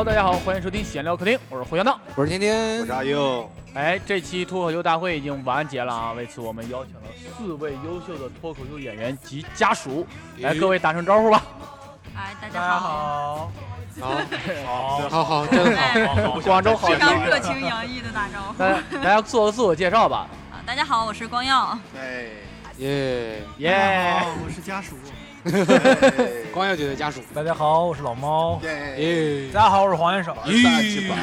[0.00, 3.46] Hello，大家好，欢迎收听闲聊客厅，我是胡小闹，我是天天，我是阿英。
[3.74, 6.12] 哎，这期脱口秀大会已经完结了啊！
[6.12, 7.00] 为此，我们邀请了
[7.36, 10.06] 四位优秀的脱口秀演员及家属，
[10.38, 11.42] 来，各位打声招呼吧。
[12.16, 13.52] 哎，大大家好，
[14.00, 14.20] 好，
[14.64, 18.54] 好，好好，真好，广州好非常热情洋溢的打招呼。
[18.54, 20.26] 大家大家做个自我介绍吧。
[20.50, 21.78] 啊，大家好，我是光耀。
[21.94, 22.24] 哎，
[22.78, 23.42] 耶！
[23.58, 24.96] 耶、我是家属。
[26.52, 28.60] 光耀姐的家属，大家好，我是老猫。
[28.62, 30.34] 耶，大家好，我是黄元首。
[30.34, 30.44] 大
[30.82, 31.16] 鸡巴，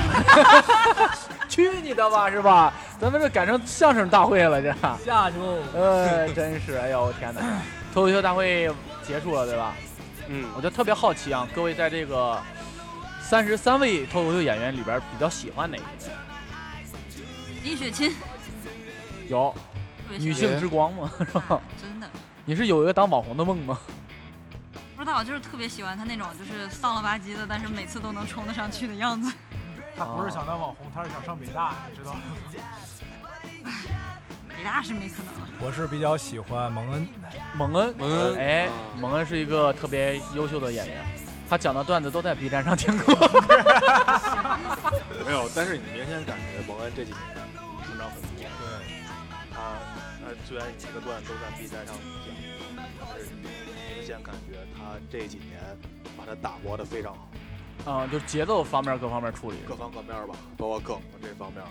[1.47, 2.73] 去你的吧，是吧？
[2.99, 4.73] 咱们这改成相声大会了，这。
[5.05, 7.41] 下周呃，真是，哎呦，我天哪！
[7.93, 8.67] 脱口秀大会
[9.03, 9.75] 结束了，对吧？
[10.29, 12.41] 嗯，我就特别好奇啊，各位在这个
[13.21, 15.85] 三十三位脱口秀演员里边，比较喜欢哪一个？
[17.63, 18.15] 李雪琴，
[19.29, 19.53] 有
[20.17, 21.11] 女性之光吗？
[21.19, 21.61] 是吧？
[21.79, 22.07] 真的
[22.45, 23.77] 你是有一个当网红的梦吗？
[24.97, 29.31] 不知道，就是特别喜欢他那种就是丧了吧唧的，但是每次都能冲得上去的样子。
[29.95, 32.19] 他不是想当网红，他是想上北大，你知道吗？
[34.49, 35.47] 北大是没可能了。
[35.59, 37.07] 我是比较喜欢蒙恩，
[37.53, 41.05] 蒙恩，蒙恩哎啊，蒙恩是一个特别优秀的演员，
[41.47, 43.15] 他讲的段子都在 B 站上听过。
[45.23, 47.21] 没有，但是你明显感觉蒙恩这几年
[47.85, 48.29] 成长很多。
[48.37, 48.49] 对，
[49.53, 49.57] 他
[50.25, 52.01] 他虽然一个段都在 B 站上讲，
[52.99, 53.25] 但是
[53.95, 54.66] 明显感觉他
[55.09, 55.59] 这几年
[56.17, 57.15] 把它打磨的非常
[57.83, 59.57] 好，啊，就节奏方面各方面处理。
[59.67, 61.63] 各方各面吧，包括梗这方面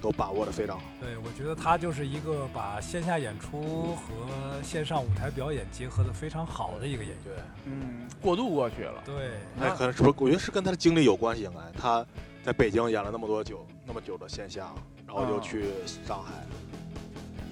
[0.00, 0.84] 都把握的非常好。
[1.00, 7.18] 对，我觉得他就是一个把线下演出和线上舞台表演结合的非常好的一个演员。
[7.24, 9.02] 对，嗯，过渡过去了。
[9.06, 10.14] 对，那可能是不是？
[10.18, 11.44] 我觉得是跟他的经历有关系。
[11.44, 12.04] 应该他
[12.44, 14.70] 在北京演了那么多久，那么久的线下，
[15.06, 15.64] 然后又啊去
[16.06, 16.32] 上海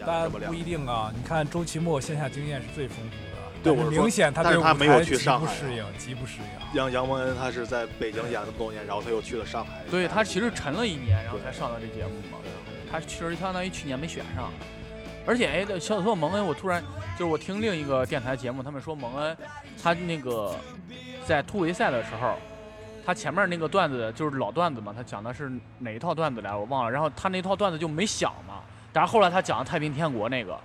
[0.07, 1.11] 但不一定啊。
[1.17, 3.34] 你看周奇墨线下经验是最丰富的，
[3.65, 6.77] 对我明显他对他没有去上海啊不适应，极不适应。
[6.79, 9.81] 杨杨蒙恩他是在北京演了那么多年，然后他又去了上海。
[9.91, 12.39] 对他其实沉了一年，然后才上的这节目嘛。
[12.93, 14.53] 他其实相当于去年没选上，
[15.27, 16.81] 而且哎，小说蒙恩，我突然
[17.19, 19.37] 就是我听另一个电台节目，他们说蒙恩
[19.83, 20.55] 他那个
[21.27, 22.37] 在突围赛的时候，
[23.05, 28.61] 他前面那个段子就是老段子嘛，他讲的是哪一套段子来我忘了，然后他那套段子就没想嘛，
[28.93, 30.57] 但是后来他讲的太平天国那个，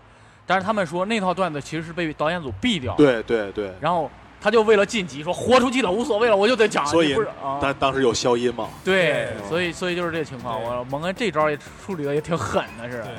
[0.49, 4.09] 但是他们说那套段子其实是被导演组毙掉，，对对对，然后。
[4.41, 6.85] 他就为了晋级，说豁出去了无所谓了，我就得讲。
[6.85, 7.13] 所以
[7.61, 10.63] 但当时有消音嘛，对，所以所以就是这个情况。
[10.63, 13.11] 我蒙恩这招也处理的也挺狠的，是对，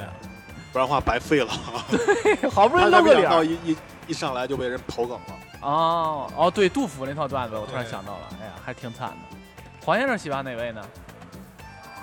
[0.72, 1.52] 不然的话白费了。
[1.91, 3.76] 对 好不容易露个脸一一
[4.06, 5.34] 一上来就被人投梗了。
[5.60, 9.36] 哦哦，对，杜甫那套段子，我突然想到了，哎呀，还挺惨的。
[9.84, 10.80] 黄先生喜欢哪位呢？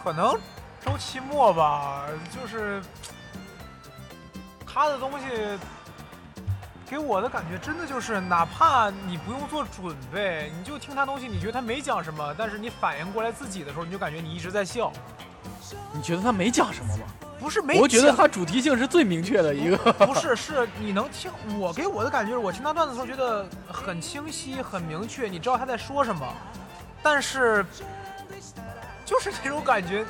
[0.04, 0.36] 可能
[0.86, 2.80] 周奇墨吧，就是
[4.78, 5.26] 他的东西
[6.88, 14.94] 给我的感觉，真的就是哪怕你不用做准备，你就听他东西，你觉得他没讲什么，但是你反应过来自己的时候，你就感觉你一直在笑，
[15.92, 17.08] 你觉得他没讲什么吗？
[17.40, 17.82] 不是没讲。
[17.82, 19.78] 我觉得他主题性是最明确的一个。
[19.94, 26.24] 不是，是你能听我给我的感觉是我听他段子的时候觉得很清晰、很明确，你知道他在说什么，
[27.02, 27.66] 但是
[29.04, 30.06] 就是那种感觉，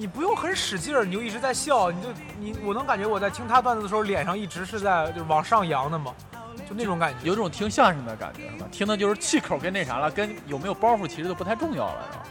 [0.00, 2.08] 你不用很使劲儿，你就一直在笑，你就
[2.40, 6.14] 你我能感觉我在听他段子的时候，脸上一直是在就是往上扬的嘛，
[6.66, 7.18] 就那种感觉。
[7.22, 8.66] 有种听相声的感觉，是吧？
[8.72, 12.24] 听的就是气口跟那啥了，跟有没有包袱其实都不太重要了，是吧？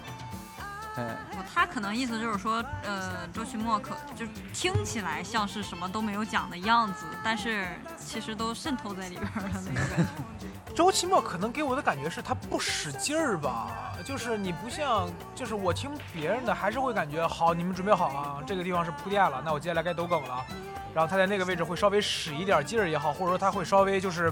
[1.00, 7.68] 哎，不他可能意思就是说，呃，周奇墨可就是听起来像是什么都没有讲的样子，但是
[7.98, 10.06] 其实都渗透在里边儿的那个感
[10.40, 10.48] 觉。
[10.76, 20.46] 周奇墨可能给我的感觉是他不使劲儿吧，就是你不像，就是我听别人的还是会感觉好，你们准备好啊，这个地方是铺垫了，那我接下来该抖梗了，
[20.94, 24.32] 然后他在那个位置会稍微使一点劲儿也好，或者说他会稍微就是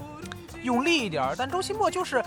[0.62, 2.22] 用力一点，但周奇墨就是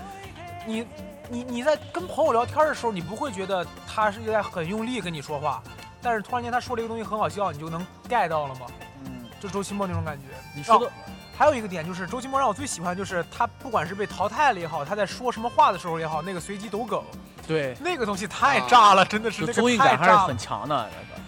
[0.68, 0.86] 你
[1.32, 5.64] 你你在跟朋友聊天的时候，你不会觉得他是在很用力跟你说话，
[6.02, 8.68] 但是突然间他说了一个东西很好笑，你就能 get 到了吗？
[9.06, 10.26] 嗯，就周奇墨那种感觉。
[10.54, 10.92] 你说的哦
[11.38, 17.02] 还有一个点就是周奇墨让我最喜欢，就是他不管是被淘汰了也好，他在说什么话的时候也好，那个随机抖梗，
[17.48, 20.38] 对，那个东西太炸了，真的是那个综艺感还是很。
[20.38, 21.22] 强的那个。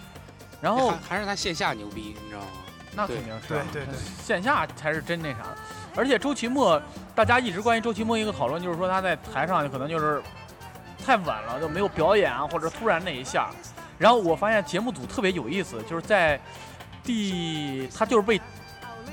[0.60, 2.46] 然后还还是他线下牛逼，你知道吗？
[2.94, 5.38] 那肯定是啊对对对线下才是真那啥。
[5.96, 6.80] 而且周奇墨，
[7.14, 10.22] 大家一直关于周奇墨一个讨论，就是说他在台上可能就是
[11.04, 13.50] 太稳了，就没有表演啊，或者突然那一下。
[13.98, 16.40] 然后我发现节目组特别有意思，就是在
[17.02, 18.40] 第他就是被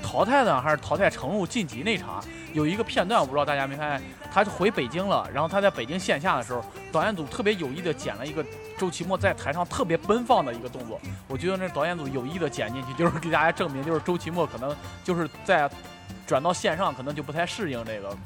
[0.02, 4.02] 淘汰的还是淘汰程入晋级那场，有一个片段，我不知道大家没发现，
[4.32, 8.44] 他回北京了，然后他在北京线下的时候，导演组特别有意的剪了一个
[8.76, 14.74] 周奇墨在台上特别奔放的一个动作，我觉得那导演组有意的剪进去，就是给大家证明，就是周奇墨可能
[15.04, 15.70] 就是在
[16.32, 18.16] 转到线上，可能就不太适应这个。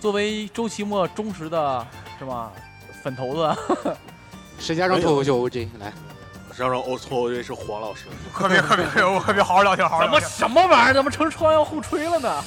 [0.00, 1.86] 作为周奇墨忠实的
[2.18, 2.50] 是吗？
[3.04, 3.54] 粉头子，
[4.58, 5.92] 石家庄脱口秀 OJ 来，
[6.50, 10.38] 实际上欧错这是黄老师，可别可别可别，我可别好好聊天，好好怎么聊天。
[10.38, 10.94] 什么玩意儿？
[10.94, 12.42] 怎么成窗要互吹了呢？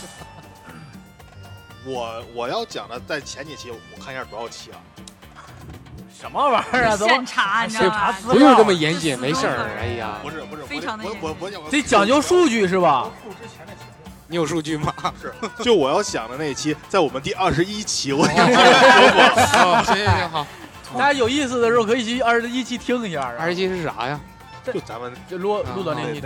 [1.85, 4.81] 我我要讲的在前几期，我看一下多少期啊？
[6.19, 6.95] 什么玩意儿啊？
[6.97, 8.15] 怎么现查，你知道吗？
[8.23, 9.69] 不用这么严谨，没事儿。
[9.79, 13.09] 哎呀，不是不是，非常的我我我我得讲究数据是吧？
[14.31, 14.93] 你有数据吗？
[15.21, 20.47] 是，就我要想的那一期，在我们第二十一期，我已经说过，行行行，好，
[20.97, 23.35] 大家有意思的时候可以去二十一期听一下啊。
[23.37, 24.17] 二十一期是啥呀？
[24.63, 26.21] 就咱们就录啊录到那期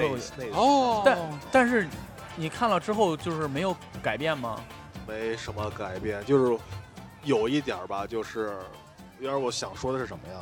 [0.53, 1.17] 哦，但
[1.51, 1.87] 但是
[2.35, 4.61] 你看了之后就是没有改变吗？
[5.07, 6.61] 没什么改变，就是
[7.23, 8.55] 有一点吧，就是
[9.19, 10.39] 有点我想说的是什么呀？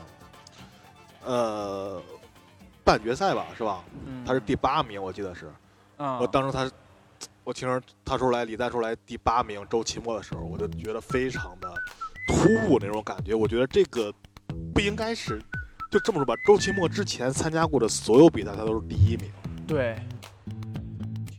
[1.24, 2.01] 呃，
[2.83, 3.81] 半决赛吧，是吧？
[4.06, 5.50] 嗯，他是第八名，我记得是。
[5.98, 6.69] 嗯，我当时他，
[7.44, 11.69] 我听着他出来李诞出来第八名周奇墨的时候，我就觉得非常的
[12.28, 13.36] 突兀那种感觉。
[13.36, 14.13] 我觉得这个
[14.74, 15.42] 不应该是，
[15.92, 19.30] 就这么说吧，周奇墨之前参加过的所有比赛，他都是第一名。
[19.68, 19.98] 对，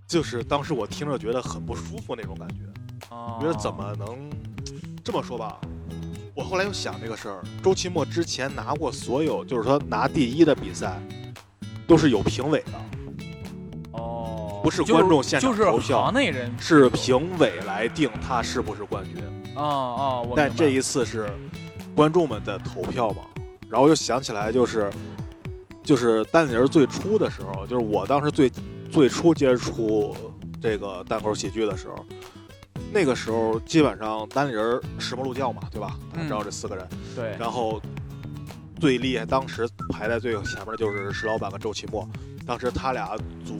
[0.06, 2.56] 就是当时我听着觉得很不舒服那种感觉，
[3.10, 4.30] 我，觉得怎么能
[5.02, 5.58] 这么说吧？
[6.34, 11.00] 我后来又想这个事儿，周奇墨之前拿过所有，就是说拿第一的比赛，
[11.86, 12.82] 都是有评委的，哦，
[14.64, 19.22] 不是观众现场就是投票行内人是评委来定他是不是冠军。
[19.54, 21.30] 啊啊，我但这一次是
[21.94, 23.24] 观众们的投票嘛，
[23.68, 24.90] 然后我就想起来，就是
[25.82, 28.50] 就是单立人最初的时候，就是我当时最
[28.90, 30.16] 最初接触
[30.62, 32.02] 这个单口喜剧的时候，
[32.90, 35.94] 那个时候基本上单立人石磨鹿教嘛，对吧？
[36.10, 37.78] 大家知道这四个人，对，然后
[38.80, 42.08] 最厉害，当时排在最前面的就是石老板和周奇墨，
[42.46, 43.14] 当时他俩
[43.44, 43.58] 组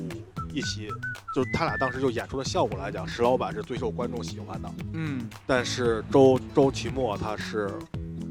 [0.55, 0.89] 一起，
[1.35, 4.71] 就是他俩当时就演出的效果来讲，石老板是最受观众喜欢的。
[4.93, 7.69] 嗯，但是周周奇墨他是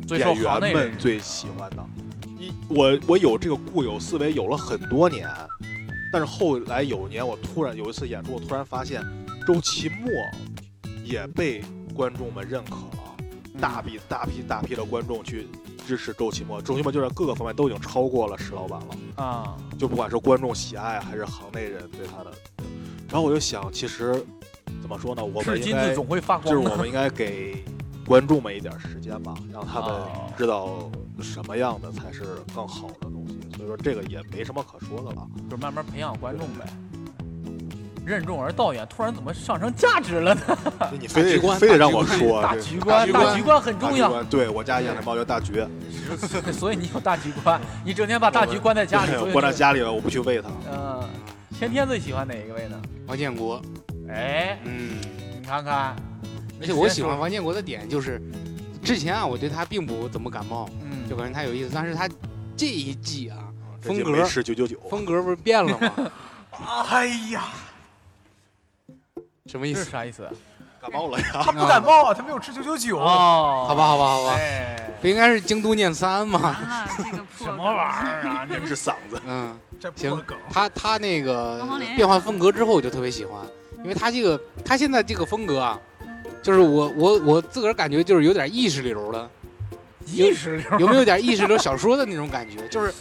[0.10, 1.86] 演员们最喜欢的。
[2.40, 5.30] 一我我有这个固有思维有了很多年，
[6.12, 9.04] 但是后来有一年我突然有一次演出，我突然发现
[9.46, 10.10] 周奇墨
[11.04, 11.62] 也被
[11.94, 13.16] 观众们认可了，
[13.60, 15.48] 大批大批大批的观众去
[15.86, 19.24] 支持周奇墨，周奇墨就在各个方面都已经超过了石老板了。
[19.24, 22.32] 啊，就不管是观众喜爱还是行内人对他的，
[23.10, 24.26] 然后我就想，其实
[24.82, 26.54] 怎么说呢，我们应该总会发光。
[26.54, 27.64] 就是我们应该给
[28.06, 30.92] 观众们一点时间吧，让他们哦知道
[31.22, 32.24] 什么样的才是
[32.56, 33.40] 更好的东西。
[33.56, 35.28] 所以说这个也没什么可说的了。
[35.50, 36.66] 就慢慢培养观众呗。
[38.06, 40.42] 任重而道远，突然怎么上升价值了呢？
[41.00, 45.64] 你非得大局观非得让大局观我说大局观，大大局观很重要，对我家养的猫叫大橘，
[46.52, 49.52] 所以你有大局观，你整天把大局关在家里，关在。
[49.54, 50.50] 家里了，我不去喂它。
[50.72, 51.10] 嗯，
[51.58, 52.82] 天天最喜欢哪一个位呢？
[53.08, 53.62] 王建国，
[54.10, 54.98] 哎，嗯，
[55.40, 55.96] 你看看，
[56.60, 58.22] 而且我喜欢王建国的点就是，
[58.84, 62.10] 之前啊，我对他并不怎么感冒，嗯，就感觉他有意思，但是他
[62.58, 63.38] 这一季啊，
[63.82, 66.12] 风格这就美式九九九，风格不是变了吗？
[66.90, 67.46] 哎呀，
[69.46, 69.80] 什么意思？
[69.80, 70.28] 这是啥意思？
[70.82, 71.26] 感冒了呀。
[71.44, 72.98] 他不感冒啊，他没有吃九九九。
[72.98, 76.40] 哦，好吧，好吧，好吧，哎，不应该是京都念三吗？
[76.42, 78.46] 完了，这个破什么玩意儿啊？
[78.48, 80.38] 这真是嗓子，嗯，这破行梗。
[80.50, 81.62] 他他那个
[81.96, 83.42] 变换风格之后，我就特别喜欢，
[83.84, 85.80] 因为他这个他现在这个风格啊，
[86.42, 89.30] 就是我我我自个儿感觉就是有点意识流了，
[90.06, 92.66] 意识流有没有点意识流小说的那种感觉？
[92.70, 92.94] 就是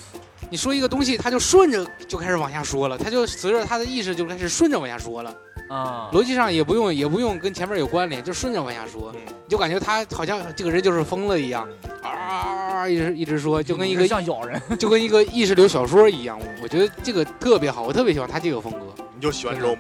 [0.53, 5.35] 你说一个东西，他就顺着就开始往下说了，他就随着他的意识就开始顺着往下说了，
[5.71, 6.11] 啊？
[6.13, 9.11] 逻辑上也不用也不用跟前面有关联，就顺着往下说，
[9.49, 11.67] 就感觉他好像这个人就是疯了一样，
[12.03, 16.39] 啊，一直一直说，就跟一个像咬人，就跟一个意识流小说一样。
[16.63, 18.81] 我觉得这个特别好，我特别喜欢他这个风格。
[19.15, 19.75] 你就喜欢这种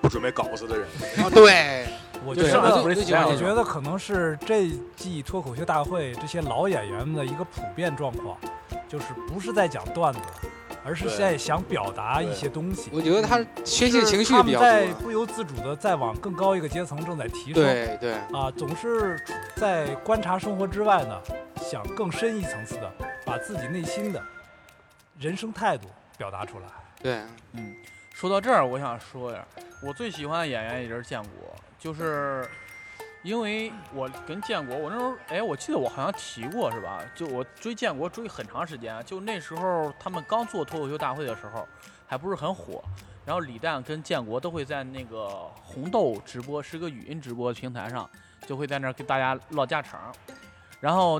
[0.00, 0.86] 不准备稿子的人。
[1.22, 1.84] 啊，对，
[2.24, 2.56] 我就就喜
[3.12, 3.28] 欢。
[3.28, 8.38] 我觉得可能是这季脱口秀大会这些老演员们的一个普遍状况，
[8.88, 10.20] 就是不是在讲段子，
[10.84, 12.90] 而是在想表达一些东西。
[12.92, 15.00] 我觉得他宣泄情绪他比较们在多。
[15.00, 17.54] 不由自主的在往更高一个阶层正在提升。
[17.54, 19.18] 对对，啊，总是
[19.56, 21.20] 在观察生活之外呢，
[21.56, 22.92] 想更深一层次的
[23.24, 24.22] 把自己内心的
[25.18, 26.66] 人生态度表达出来。
[27.02, 27.20] 对，
[27.52, 27.74] 嗯，
[28.12, 29.44] 说到这儿，我想说一下，
[29.82, 32.48] 我最喜欢的演员也是建国，就是
[33.24, 37.00] 因为我跟建国，我那时候，哎，我记得我好像提过是吧？
[37.14, 41.66] 就我追建国追很长时间，就那时候他们刚做脱口秀大会的时候，
[42.06, 42.84] 还不是很火。
[43.24, 45.26] 然后李诞跟建国都会在那个
[45.62, 48.08] 红豆直播，是个语音直播平台上，
[48.46, 50.14] 就会在那儿跟大家唠家常。
[50.78, 51.18] 然后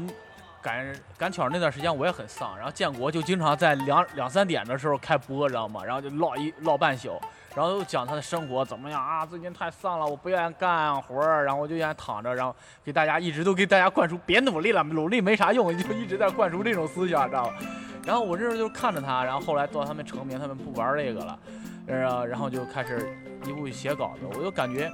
[0.60, 5.82] 赶赶巧那段时间我也很丧，然后建国就经常在两两三点的时候开播，知道吗？
[5.82, 7.18] 然后就唠一唠半宿，
[7.54, 17.54] 然后又讲他的生活怎么样啊，最近太丧了，我不愿意干活儿，然后我就愿意躺着，然后给大家一直都给大家灌输别努力了，努力没啥用，就一直在灌输这种思想，知道吧？
[18.04, 21.38] 然后我这时候就看着他，然后后来到他们成名，他们不玩这个了，
[21.86, 24.90] 呃，然后就开始一步写稿子，我就感觉。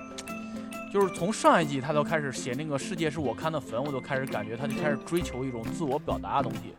[0.90, 6.74] 就是从上一季他都开始写那个世界是我看的坟，我都开始感觉他就开始追求一种自我表达的东西，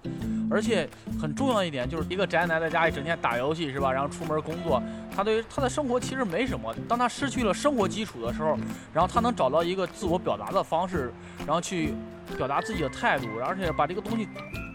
[0.50, 0.88] 而且
[1.18, 3.90] 很重要一点就是一个宅男在家里整天打游戏是吧？
[3.90, 4.84] 然后出门工作，
[5.16, 6.76] 他对于他的生活其实没什么。
[6.90, 8.58] 当他失去了生活基础的时候，
[8.94, 11.14] 然后他能找到一个自我表达的方式，
[11.46, 11.94] 然后去
[12.38, 14.28] 表达自己的态度，而且把这个东西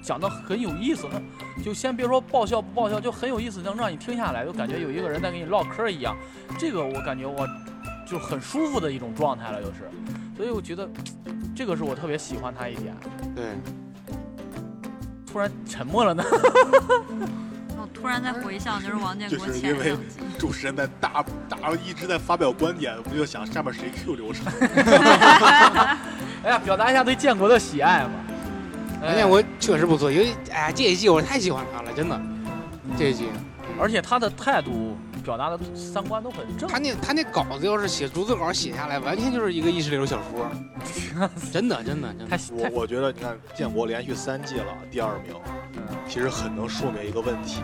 [0.02, 1.07] 讲得很有意思。
[1.62, 6.16] 就先别说爆笑不爆笑，就很有意思，能让你听下来，就感觉有一个人在跟你唠嗑一样。
[6.59, 7.47] 这个我感觉我。
[8.07, 9.91] 就很舒服的一种状态了，就是，
[10.37, 10.89] 所以我觉得
[11.57, 12.95] 这个是我特别喜欢他一点。
[13.35, 13.45] 对，
[15.27, 16.23] 突然沉默了呢。
[17.77, 24.47] 我 突然在回想，就是王建国前两集，主持人在大大一直在发表观点，我就想下面谁 Q 流程。
[26.45, 28.11] 哎呀，表达一下对建国的喜爱嘛。
[29.03, 32.21] 王建国确实不错，因为哎呀这一季我太喜欢他了，真的，
[32.97, 33.29] 这一季，
[33.81, 34.97] 而且他的态度。
[35.26, 36.68] 表达的三观都很正。
[36.68, 40.49] 他那他那稿子要是写逐字稿写下来，完全就是一个意识流小说。
[41.52, 42.38] 真的真的真的。
[42.52, 45.35] 我我觉得你看建国连续三季了，第二名，
[46.09, 47.61] 其实很能说明一个问题，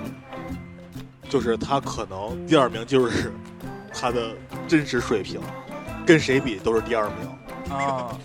[1.29, 3.33] 就是他可能第二名就是
[3.95, 4.35] 他的
[4.67, 5.41] 真实水平，
[6.05, 7.77] 跟谁比都是第二名。
[7.77, 8.19] 啊，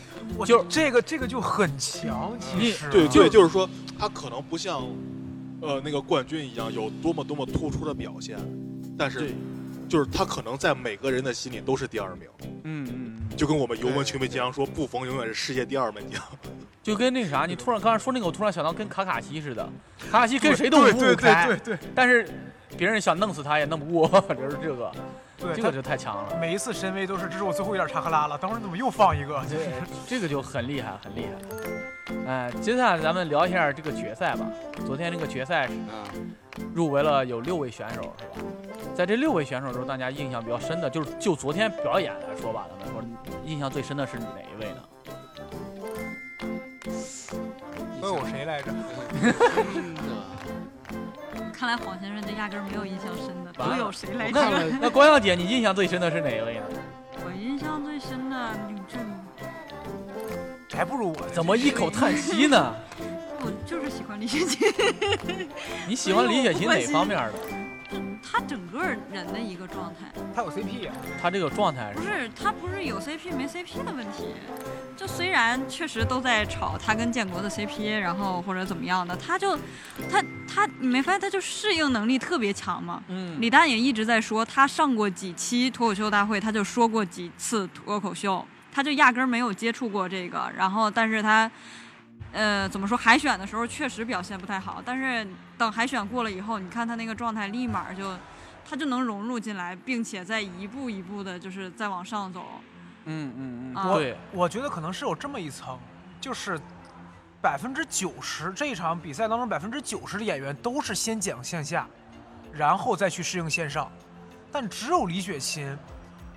[0.45, 4.81] 就这个这个就很强，其实对对，就是说他可能不像
[5.61, 8.35] 呃那个冠军一样有多么多么突出的表现。
[8.97, 9.31] 但是，
[9.87, 12.27] 就是他可能在每个人的心里都是第二名。
[12.63, 16.21] 嗯嗯，就跟我们尤文球迷经常说，布冯永远是世界第二门将。
[16.81, 19.69] 就跟那啥，你突然刚才说那个，我突然想到跟卡卡西似的，
[20.09, 21.79] 卡卡西跟谁都五五开，对对对。
[21.93, 22.27] 但是
[22.77, 24.91] 别人想弄死他也弄不过， 就是这个，
[25.37, 26.37] 这个就太强了。
[26.39, 29.41] 每一次神威都是，这是我最后一点查克拉了，等会儿怎么又放一个？
[29.49, 29.57] 这
[30.07, 31.33] 这个就很厉害，很厉害。
[32.25, 34.45] 哎，接下来咱们聊一下这个决赛吧。
[34.85, 35.73] 昨天那个决赛是
[36.73, 38.45] 入围了有六位选手，是吧？
[38.95, 43.03] 在这六位选手中，大家印象比较深的，就是就昨天表演来说吧，咱们说
[43.45, 44.77] 印象最深的是哪一位呢？
[48.01, 48.71] 问我谁来着？
[51.57, 54.69] 看来黄先生这压根没有印象深的，都有谁来着？
[54.79, 56.61] 那光耀姐，你印象最深的是哪一位呢？
[57.25, 58.99] 我印象最深的吕振。
[60.71, 62.75] 还不如我， 怎么一口叹息呢？
[63.39, 64.67] 我就是喜欢李雪琴。
[65.89, 67.33] 你喜欢李雪琴哪方面的？
[68.23, 68.99] 他整个人
[69.31, 70.11] 的一个状态。
[70.35, 70.93] 他有 CP 呀？
[71.21, 74.33] 他这个状态不是他不是有 CP 没 CP 的问题。
[74.95, 79.57] 就虽然确实都在吵他跟建国的 CP，然后或者怎么样的，他就
[80.09, 83.03] 他他你没发现他就适应能力特别强吗？
[83.07, 83.37] 嗯。
[83.39, 88.43] 李诞也一直在说，他上过几期脱口秀大会，他就说过几次脱口秀。
[88.69, 91.49] 他就压根儿没有接触过这个，然后，但是他，
[92.33, 92.97] 呃，怎么说？
[92.97, 98.15] 海选的时候确实表现不太好，但是等海选过了以后，你看他那个状态，立马就，
[98.69, 102.43] 他就能融入进来，并且在一步一步的，就是再往上走。
[103.05, 105.79] 嗯嗯嗯，对，我觉得可能是有这么一层，
[106.21, 106.59] 就是
[107.41, 111.87] 百分之九十这一场比赛当中，百分之九十的演员都是先讲线下，
[112.51, 113.89] 然后再去适应线上，
[114.51, 115.75] 但只有李雪琴。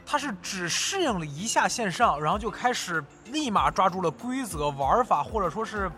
[0.06, 5.90] 她是只适应了一下线上，然后就开始立马抓住了规则玩法，或者说是，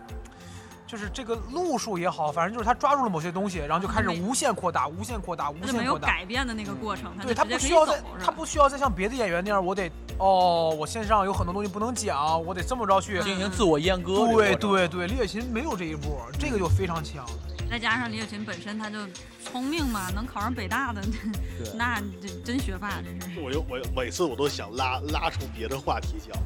[0.86, 5.78] 就是这个路数也好，反正就是他抓住了某些东西，然后就开始无限扩大、无限扩大、无限扩大。
[5.78, 14.26] 没有改变的那个过程，对他不需要再，他不需要再像别的演员那样，我得哦，我线上有很多东西不能讲，我得这么着去进行自我阉割。
[14.32, 17.24] 对对对，李雪琴没有这一步，这个就非常强。
[17.72, 18.98] 再加上李雪琴本身他就
[19.42, 21.00] 聪明嘛，能考上北大的，
[21.74, 23.40] 那真真学霸，真是。
[23.40, 26.36] 我就我每次我都想拉拉出别的话题讲，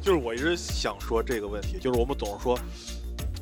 [0.00, 2.58] 就是我一直想说这个问题，就是我们总是说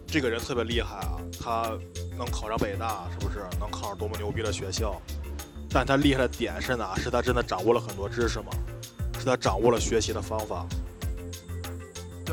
[0.07, 1.73] 这个人特别厉害啊，他
[2.19, 5.01] 能考上北大，是不是能考上多么牛逼的学校？
[5.71, 6.95] 但他厉害的点是哪？
[6.95, 8.53] 是他真的掌握了很多知识吗？
[9.19, 10.67] 是他掌握了学习的方法？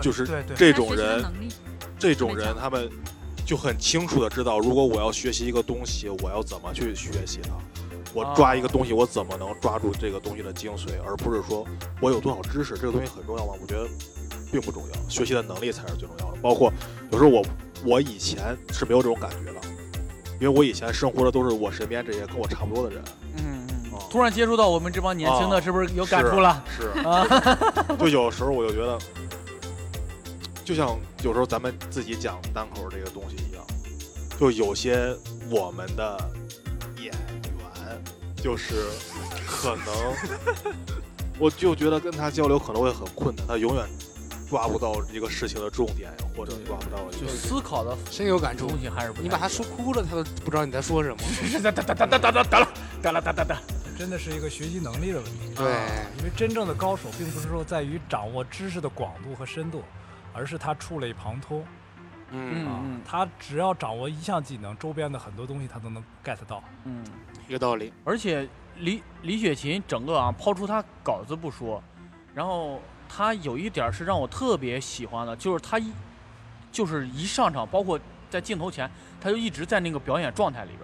[0.02, 1.24] 就是这种人，
[1.98, 2.92] 这种人他们。
[3.48, 7.52] 就很清楚的知道，如果我要学习一个东西，我要怎么去学习它。
[8.14, 11.66] 我抓一个东西，我怎么能抓住这个东西的精髓，而不是说
[12.02, 13.54] 我有多少知识，这个东西很重要吗？
[13.62, 13.88] 我觉得
[14.52, 16.38] 并不重要，学习的能力才是最重要的。
[16.42, 16.74] 包括
[17.10, 17.46] 有时候我
[17.86, 19.62] 我以前是没有这种感觉的，
[20.42, 23.02] 因为我以前生活的都是我身边这些跟我差不多的人。
[23.38, 24.00] 嗯嗯。
[24.10, 26.62] 突然接触到我们这帮年轻的，是不是有感触了？
[26.78, 27.26] 是啊。
[27.98, 29.00] 就有时候我就觉得。
[30.68, 33.66] 就像有时候咱们自己讲单口这个东西一样，
[34.38, 35.16] 就有些
[35.50, 36.30] 我们的
[36.98, 38.04] 演员
[38.36, 38.90] 就是
[39.48, 40.76] 可能，
[41.40, 43.88] 我就觉得跟他交流可能会很困难，他永远
[44.50, 47.32] 抓不到一个事情的重点，或者抓不到一就个。
[47.32, 48.78] 思考的深有感触东。
[48.78, 51.18] 西还是不太你把他说哭了，他都不知道你在说什么。
[51.32, 52.68] 是是哒哒哒哒哒哒哒了
[53.02, 53.58] 哒了哒哒哒。
[53.98, 55.54] 真的是一个学习能力的问题。
[55.56, 55.66] 对，
[56.18, 59.82] 因为真正的高手，并不是说在于掌握知识的广度和深度，
[60.38, 61.66] 而是他触类旁通
[62.30, 63.02] 嗯，啊嗯。
[63.06, 66.64] 他只要掌握一项技能，周边的很多东西他都能 get 到。
[66.84, 67.04] 嗯，
[67.48, 67.92] 有道理。
[68.06, 71.82] 而且李李雪琴整个啊，抛出她稿子不说，
[72.36, 72.80] 然后
[73.10, 75.92] 她有一点是让我特别喜欢的，就是她一
[76.72, 78.88] 就是一上场，包括在镜头前，
[79.20, 80.82] 她就一直在那个表演状态里边，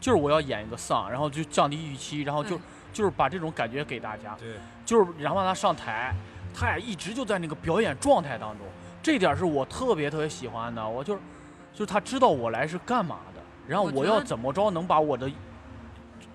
[0.00, 2.60] 就是我要演一个丧，然后就降低预期，然后就对
[2.92, 6.14] 就是把这种感觉给大家，对，就是然后让她上台，
[6.54, 8.66] 她也一直就在那个表演状态当中，
[9.06, 11.20] 这点是我特别特别喜欢的，我就是
[11.72, 15.30] 就是他知道我来是干嘛的，然后我要怎么着能把我的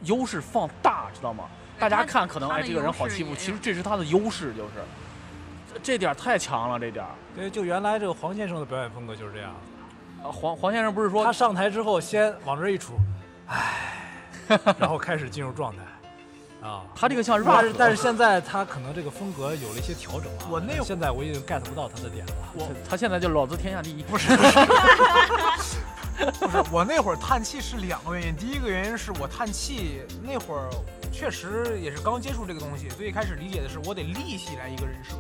[0.04, 1.50] 优势放大，知道吗？
[1.78, 4.70] 大家看可能哎这个人好欺负，其实这是他的优势，就是
[5.74, 7.12] 这这点儿太强了，这点儿。
[7.36, 9.52] 对，就原来这个黄先生的表演风格就是这样。
[10.24, 12.94] 啊黄黄先生不是说他上台之后先往这儿一杵，
[13.48, 15.84] 唉，然后开始进入状态。
[16.62, 20.48] 啊，他这个像 rap，是但是现在他可能这个风格有了一些调整啊。
[20.50, 22.34] 我那会儿现在我已经 get 不到他的点了。
[22.56, 24.30] 他他现在就老子天下第一，不是
[26.40, 28.36] 不是，我那会儿叹气是两个原因。
[28.36, 30.70] 第一个原因是我叹气那会儿
[31.12, 35.16] 确实也是刚接触这个东西，最一开始理解的是我得立起来一个人设，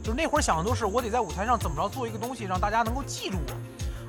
[0.00, 3.52] 就是那会儿想的都是我得在舞台上怎么着做一个东西让大家能够记住我。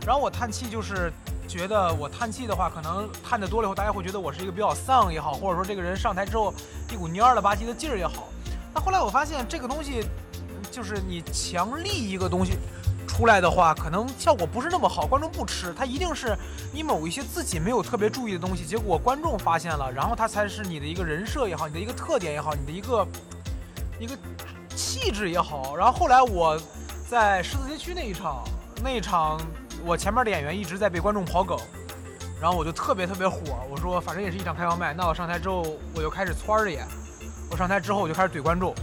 [0.05, 1.11] 然后我叹气就是
[1.47, 6.53] 觉得我叹气的话，可能叹的多了以后，大家会觉得我是一个比较丧也好，或者说这个人上台之后
[6.91, 8.27] 一股蔫了吧唧的劲儿也好。
[8.73, 10.05] 那后来我发现这个东西，
[10.69, 12.57] 就是你强力一个东西
[13.07, 15.73] 出来的话，可能效果不是那么好，观众不吃。
[15.73, 16.37] 它一定是
[16.73, 23.07] 你某一些自己没有特别注意的东西，结果观众发现了，然后它才是你的一个人设也好，你的一个特点也好，你的一个
[23.99, 24.15] 一个
[24.75, 25.75] 气质也好。
[25.75, 26.59] 然后后来我
[27.09, 28.43] 在狮子街区那一场，
[28.83, 29.39] 那一场
[29.85, 31.57] 我前面的演员一直在被观众跑梗。
[32.41, 33.39] 然后我就特别特别火，
[33.71, 36.85] 我说反正也是一场开放麦，那我上台之后我就开始窜着演，
[37.49, 38.75] 我上台之后我就开始怼观众，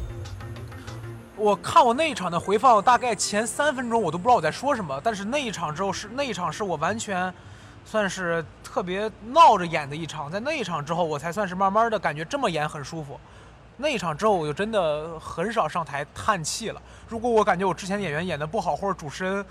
[1.37, 7.33] 我看我那一场的回放，大概前三分钟我都不知道我在说什么，但是那一场之后是那一场是我完全
[7.85, 13.21] 算是特别闹着演的一场，在那一场之后我才算是慢慢的感觉这么演很舒服。
[13.77, 16.81] 那一场之后我就真的很少上台叹气了。
[17.07, 19.45] 如果我感觉我之前演员演的不好，或者主持人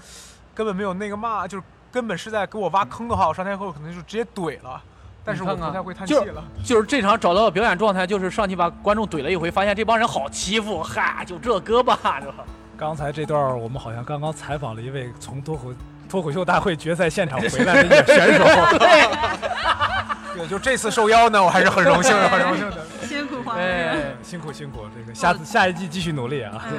[0.54, 4.82] 根本没有那个骂，就是根本是在给我挖坑的话，我上台后可能就直接怼了。
[5.24, 6.44] 但是我不太会叹气就了。
[6.64, 12.44] 就是这场找到了表演状态，就是上去把观众怼了一回，发现这帮人好欺负，哈，就这歌吧，是吧？
[12.76, 15.72] 刚才这段我们好像刚刚采访了一位从脱口
[16.10, 18.44] 脱口秀大会决赛现场回来的一个选手。
[20.36, 22.78] 对，就这次受邀呢，我还是很荣幸的，很荣幸的。
[23.08, 26.66] 辛苦黄先生，哎，辛苦辛苦，这个下次下一季继续努力啊！
[26.72, 26.78] 嗯，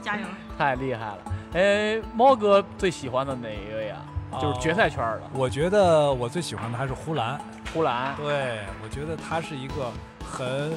[0.00, 0.22] 加油！
[0.56, 1.18] 太厉害了。
[1.52, 3.96] 哎，猫哥最喜欢的哪一位呀？
[4.40, 7.40] 就是决赛圈的我觉得我最喜欢的还是呼兰，
[7.74, 8.14] 呼兰。
[8.14, 9.90] 对我觉得他是一个
[10.24, 10.70] 很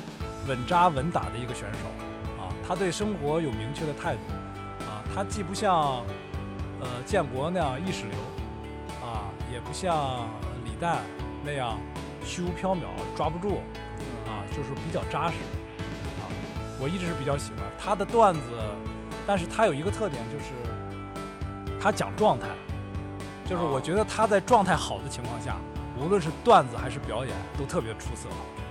[0.48, 4.20] 稳扎稳打的一个选手啊，他对生活有明确的态度
[4.90, 6.04] 啊，他既不像
[6.82, 8.18] 呃建国那样意识流
[9.08, 10.28] 啊，也不像
[10.66, 11.04] 李诞
[11.46, 11.78] 那样
[12.26, 13.58] 虚无缥缈抓不住
[14.26, 15.36] 啊，就是比较扎实
[16.20, 16.26] 啊，
[16.82, 18.40] 我一直是比较喜欢他的段子，
[19.26, 20.54] 但是他有一个特点就是
[21.82, 22.48] 他讲状态。
[23.46, 25.58] 就是我觉得他在状态好的情况下，
[26.00, 28.30] 无论是段子还是表演，都特别出色。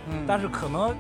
[0.09, 0.95] 嗯但是可能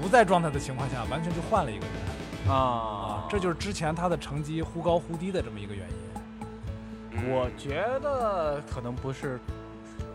[0.00, 7.30] 不在状态的情况下，完全就换了一个人啊啊，，这就是之前他的成绩忽高忽低的这么一个原因。
[7.32, 9.38] 我觉得可能不是，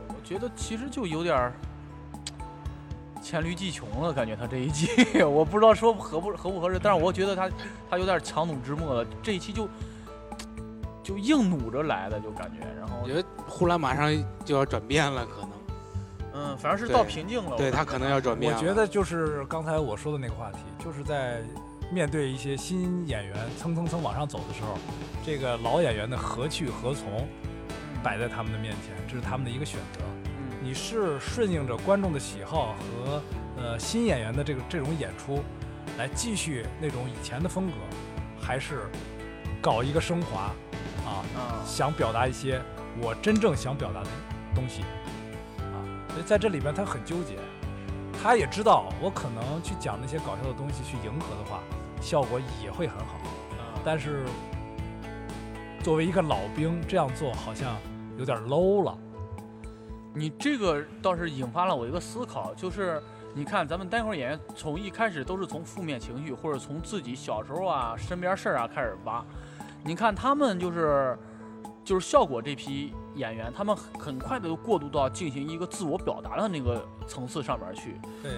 [0.07, 1.53] 我觉得其实就有点儿
[3.25, 4.87] 黔驴技穷了，感觉他这一季，
[5.25, 7.49] 我不知道说合不合不合适，但是我觉得他
[7.89, 9.67] 他有点强弩之末了，这一期就
[11.01, 14.13] 就硬弩着来的，就感觉，然后我觉得呼兰马上
[14.45, 15.49] 就要转变了，可能
[16.33, 18.53] 嗯，反正是到瓶颈了，对他可能要转变。
[18.53, 21.41] 我觉得就是刚才我说的那个话题，就是在
[21.91, 24.77] 面对一些新演员蹭蹭蹭往上走的时候，
[25.25, 27.27] 这个老演员的何去何从
[28.03, 29.99] 摆在他们的面前，这是他们的一个选择。
[30.65, 33.21] 嗯你是顺应着观众的喜好和
[33.55, 35.43] 呃新演员的这个这种演出，
[35.95, 37.73] 来继续那种以前的风格，
[38.41, 38.89] 还是
[39.61, 40.51] 搞一个升华
[41.05, 41.21] 啊？
[41.37, 42.59] 啊，想表达一些
[42.99, 44.09] 我真正想表达的
[44.55, 44.81] 东西
[45.59, 45.77] 啊？
[46.09, 47.37] 所以在这里边他很纠结，
[48.23, 51.59] 他也知道我可能去讲那些搞笑的东西去迎合的话，
[52.01, 53.19] 效果也会很好，
[53.83, 54.25] 但是
[55.83, 57.77] 作为一个老兵这样做好像
[58.17, 58.97] 有点 low 了。
[60.15, 69.23] 你这个倒是引发了我一个思考，就是你看咱们单口演员从一开始都是从负面情绪或者从自己小时候啊身边事儿啊开始挖，
[69.83, 71.19] 你看他们就是
[71.83, 78.31] 就是效果这批演员，他们很快的就过渡到进行一个自我表达的那个层次上面去，对，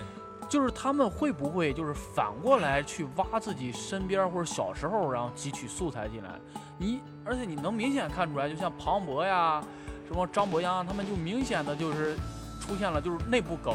[0.50, 6.32] 就是他们会不会就是反过来去挖自己身边或者小时候，然后汲取素材进来？
[6.80, 9.64] 你而且你能明显看出来，就像庞博呀。
[10.08, 12.16] 什么张博洋他们就明显的就是
[12.60, 13.74] 出现了就是内部梗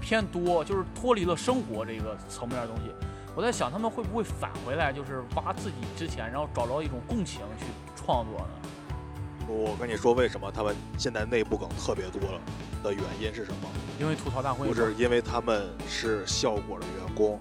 [0.00, 2.90] 偏多，就是脱离了生活这个层面的东西。
[3.34, 7.66] 我在想他们会不会返回来，就是挖自己之前，然后找着一种共情去
[7.96, 8.46] 创作呢？
[9.48, 12.40] 我跟你说，为什么他们现在内部梗特别多了
[12.82, 13.68] 的原因是什么？
[13.98, 17.40] 因为吐槽大会不是因为他们是效果的员工，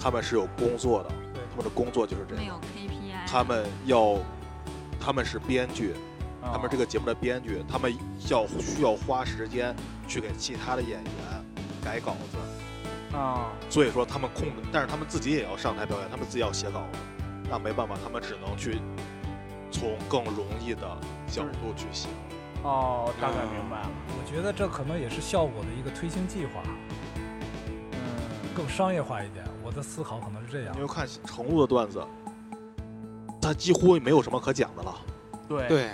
[0.00, 1.10] 他们是有工作的，
[1.50, 4.16] 他们的工作就是这没有样，KPI，他们要，
[5.00, 6.11] 他们是编剧，啊
[6.42, 7.94] 他们这个节目的编剧，他们
[8.28, 9.74] 要需要花时间
[10.08, 11.04] 去给其他的演员
[11.82, 16.98] 改稿子，啊，所以说他们控制，但是他们自己也要上台表演，他们自己要写稿子，
[17.50, 18.80] 那没办法，他们只能去
[19.70, 20.80] 从更容易的
[21.28, 22.08] 角度去写。
[22.62, 23.90] 哦，大概明白了。
[24.08, 26.62] 我觉得这可能也是效果的一个推行计划，
[27.16, 28.00] 嗯，
[28.54, 29.44] 更商业化一点。
[29.64, 30.82] 我的思考可能是这样因。
[30.82, 32.04] 为看程璐的段子，
[33.40, 34.94] 他几乎没有什么可讲的了，
[35.48, 35.90] 对，对，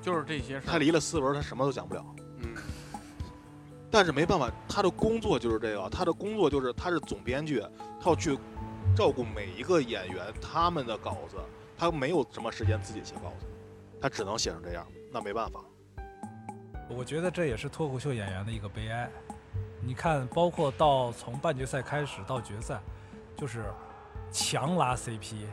[0.00, 0.78] 就是这些事他儿。
[0.78, 2.04] 离了斯文，他什么都讲不了。
[2.38, 2.54] 嗯，
[3.90, 7.62] 但是没办法，他的工作就是这个，他的工作就是他是总编剧，
[8.00, 8.38] 他要去
[8.96, 11.36] 照顾每一个演员他们的稿子，
[11.76, 13.46] 他没有什么时间自己写稿子，
[14.00, 15.60] 他只能写成这样，那没办法。
[16.88, 19.10] 我觉得这也是脱口秀演员的一个悲哀。
[19.86, 22.80] 你看，包括到从半决赛开始到决赛，
[23.36, 23.64] 就是
[24.30, 25.46] 强拉 CP，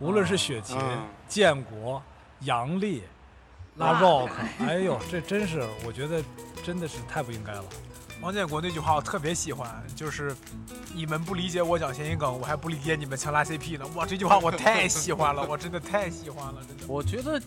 [0.00, 2.02] 无论是雪琴、啊建国、
[2.40, 3.04] 杨丽、
[3.76, 4.30] 拉 Rock，
[4.66, 6.20] 哎呦，这真是我觉得
[6.64, 7.64] 真的是太不应该了。
[8.20, 10.34] 王建国那句话我特别喜欢，就是
[10.92, 13.86] 你们不理解我讲谐音梗，我还不理解你们强拉 CP 呢。
[13.94, 16.84] 哇，这句话我太喜欢了，我真的太喜欢了，真的。
[16.88, 17.40] 我觉得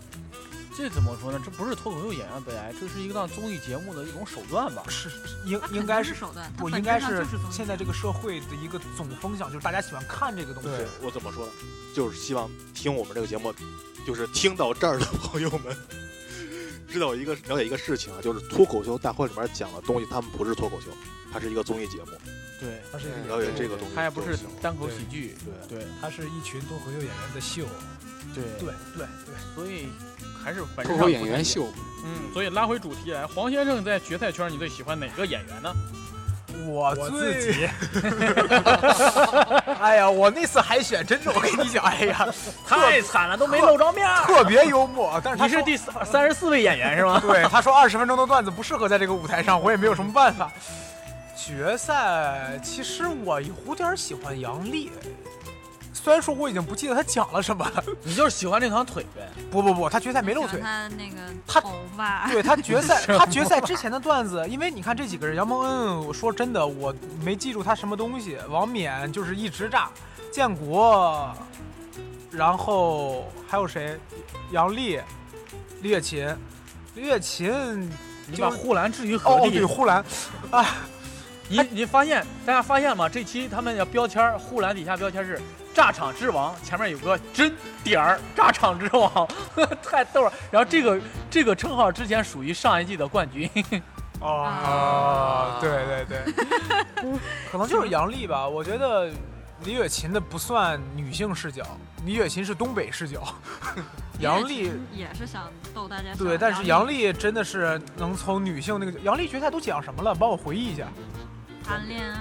[0.76, 1.40] 这怎么说呢？
[1.44, 4.84] 这不是脱口秀演员悲哀，这是一个档综艺节目的一种手段吧？
[4.90, 5.10] 是
[5.46, 10.70] 应应该是是手段，它不应该是现在这个社会的一个总风向，就是大家喜欢看这个东西。
[10.70, 11.52] 对我怎么说呢？
[11.96, 13.54] 就是希望听我们这个节目，
[14.06, 15.76] 就是听到这儿的朋友们，
[16.90, 20.88] 知道一个了解一个事情啊，就是脱口秀大会里面讲的东西，他们不是脱口秀，
[21.32, 22.08] 它是一个综艺节目，
[22.60, 23.96] 对，它是一了个解这个东西。
[23.96, 25.36] 它也不是单口喜剧。
[25.70, 27.64] 对，对它是一群脱口秀演员的秀。
[28.34, 29.90] 对对对对，所以
[30.44, 31.22] 还是本质脱口上不太一样。
[31.24, 31.68] 演员秀，
[32.04, 35.74] 嗯，所以拉回主题来，黄先生在决赛圈，你最喜欢哪个演员呢？
[36.66, 37.68] 我自己
[39.82, 42.28] 哎呀，我那次海选真是，我跟你讲，哎呀，
[42.66, 44.24] 太惨了，都没露着面儿。
[44.26, 45.20] 特别幽默。
[45.24, 47.20] 但是你是第三三十四位演员是吗？
[47.26, 50.52] 对，他说二十分钟的段子不适合在这个舞台上，我也没有什么办法。
[51.36, 54.92] 决赛其实我有点喜欢杨笠，
[56.04, 57.84] 虽然说我已经不记得他讲了什么了。
[58.04, 59.32] 你就是喜欢那条腿呗。
[59.50, 60.60] 不不不，他决赛没露腿。
[60.60, 61.16] 他那个
[61.48, 68.38] 他头发，对他决赛， 他决赛之前的段子，因为你看这几个人，杨蒙恩，我说真的，我没记住他什么东西。
[68.50, 69.90] 王冕就是一直炸，
[70.30, 71.34] 建国，
[72.30, 73.98] 然后还有谁？
[74.52, 75.00] 杨丽、
[75.82, 76.38] 李雪琴，
[76.96, 77.90] 李雪琴
[78.28, 79.52] 你就把护栏置于何地哦地？
[79.52, 80.04] 对呼兰，
[81.50, 83.08] 你你发现大家发现吗？
[83.08, 85.40] 这期他们的标签儿护栏底下标签是
[85.74, 87.54] “炸场之王”，前面有个真
[87.84, 89.28] 点儿“炸场之王”，
[89.84, 90.34] 太逗了。
[90.50, 93.50] 然后这个这个称号之前属于上一季的冠军。
[94.22, 96.34] 哦， 对对对，
[97.52, 98.48] 可能就是杨丽吧。
[98.48, 99.10] 我觉得
[99.66, 101.64] 李雪琴的不算女性视角，
[102.06, 103.22] 李雪琴是东北视角，
[104.20, 104.72] 杨丽。
[104.94, 106.24] 也是想逗大家笑。
[106.24, 110.16] 对，但是杨丽真的是能从女性那个杨丽决赛都讲什么了？
[110.16, 110.88] 帮我回忆一下。
[111.66, 112.18] 谈恋爱，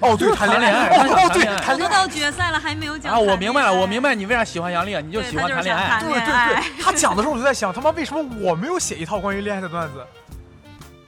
[0.00, 3.12] 哦，对，谈恋爱，谈恋爱哦，对，谈恋爱都到决赛了还没有讲。
[3.12, 6.00] 啊，我明白了，我明白你为啥喜欢杨笠啊，你就喜欢谈恋爱。
[6.00, 10.04] 对对对，他讲的时候我就在想，他妈为什么我没有写一套关于恋爱的段子？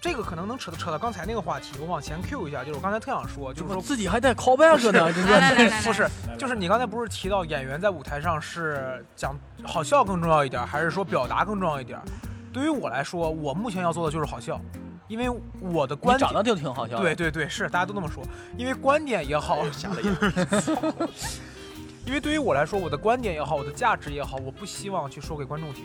[0.00, 5.00] 这个可能能扯到扯到刚才那个话题，我往前 Q 一下，就是我刚才特想说，就是说自己还带 callback 呢，这来
[5.38, 9.32] 来来个来，不是，就是你刚才不是提到演员在舞台上是讲
[9.62, 12.00] 好笑更重要一点，还是说表达更重要一点？
[12.52, 14.60] 对于我来说，我目前要做的就是好笑，
[15.08, 15.28] 因为
[15.60, 17.02] 我的观长得就挺好笑的。
[17.02, 18.24] 对对对，是大家都那么说，
[18.56, 20.16] 因为观点也好，瞎了眼。
[22.04, 25.84] 因为对于我来说，我的观点也好，我的价值也好，我不希望去说给观众听，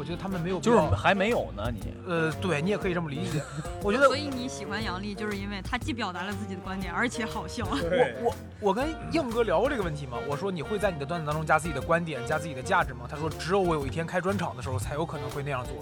[0.00, 3.42] 我觉得他们没有就是还没有呢，你呃，对你也可以这么理解。
[3.84, 7.66] 我觉得所以你喜欢杨笠，就是因为他既表达了自己的观点，而且好笑。
[7.70, 7.78] 我
[8.22, 13.00] 我我跟硬哥聊过这个问题嘛，我说你会在你的段子当中加自己的观点，加自己的价值吗？
[13.06, 15.74] 他说只有我有一天开专场的时候才有可能会那样做，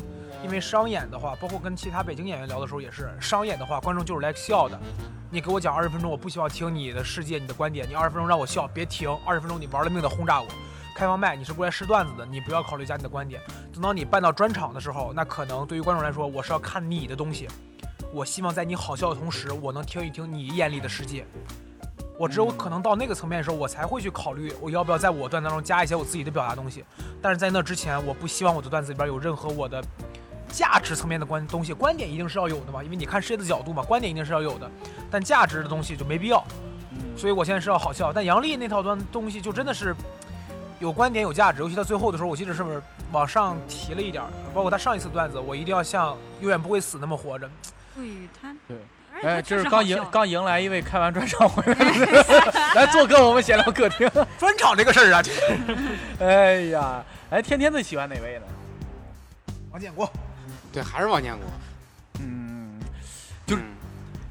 [0.43, 4.77] 因为商演的话，包括跟其他北京演员聊的时候也是，商演的话观众就是来笑的。
[5.31, 10.49] 你给我讲二十分钟，我不希望听你的世界、你的观点，你二十分钟让我笑，别停，二十分钟你玩了命的轰炸我。
[10.99, 13.41] 开放麦你是过来试段子的，你不要考虑加你的观点。
[13.73, 17.47] 等到你办到专场的时候，那可能对于观众来说，我是要看你的东西。
[18.13, 21.25] 我希望在你好笑的同时，我能听一听你眼里的世界。
[22.19, 26.85] 我只有可能到那个层面的时候，我才会去考虑我要不要在我段子当中加一些我自己的表达东西。
[27.23, 29.81] 但是在那之前，我不希望我的段子里边有任何我的
[30.49, 31.73] 价值层面的观东西。
[31.73, 34.69] 观点一定是要有的嘛，因为你看世界的角度嘛，观点一定是要有的。
[35.09, 36.45] 但价值的东西就没必要。
[37.17, 38.13] 所以我现在是要好笑。
[38.13, 39.95] 但杨笠那套段东西就真的是
[40.79, 42.81] 有观点有价值，尤其到最后的时候，我记得是不是
[43.13, 44.29] 往上提了一点儿？
[44.55, 47.49] 包括他上一次段子，我一定要像永远不会死那么活着。
[47.97, 48.77] 对他，对
[49.23, 54.09] 哎，这是刚迎刚迎来一位开完专场回来的， 来做客我们闲聊客厅。
[54.39, 55.23] 专场这个事儿啊，
[56.21, 58.47] 哎呀，哎，天天最喜欢哪位呢？
[59.73, 60.09] 王建国，
[60.73, 61.45] 对，还是王建国，
[62.21, 62.79] 嗯，
[63.45, 63.67] 就是嗯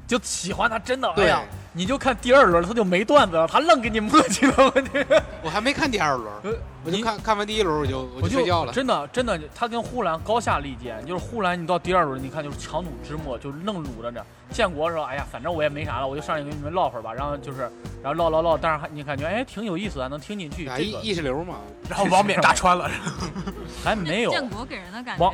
[0.06, 1.42] 就喜欢他，真的，哎对呀，
[1.78, 6.52] 你就看第二轮他就没段子了，他愣给你磨叽了， 我还没看第二轮，呃
[6.84, 8.72] 我就你看看完第一轮我就我我就睡觉了。
[8.72, 14.20] 真的真的，他跟呼兰高下立见，就是呼兰你到第二轮，你看就是强弩之末，就愣撸着呢。
[14.50, 17.12] 建国说，哎呀，反正我也没啥了，我就上去跟你们唠会儿吧。
[17.14, 17.70] 然后就是，
[18.02, 20.66] 然后唠唠唠，但是还你感觉哎挺有意思的，能听进去。
[20.66, 22.90] 啊，这个意意识流嘛，然后王冕打穿了。
[23.84, 25.32] 还没有，建国给人的感觉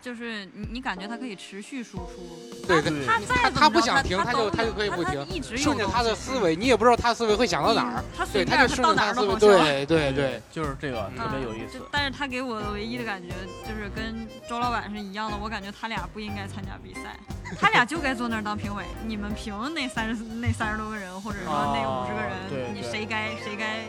[0.00, 9.62] 就是你你感觉他可以持续输出，对对他再他怎么着他不想停他他就他就可以不停一直有顺着他的思维，你也不知道他思维会想到哪儿，嗯他对，随便他就顺着到哪儿他思维，都好笑。
[9.64, 11.80] 对对对，就是这个特别有意思。
[11.90, 13.28] 但是他给我的唯一的感觉
[13.62, 17.18] 就是跟周老板是一样的，我感觉他俩不应该参加比赛，
[17.58, 18.84] 他俩就该坐那儿当评委。
[19.06, 23.79] 你们评那三十那三十多个人，或者说那五十个人，你谁该谁该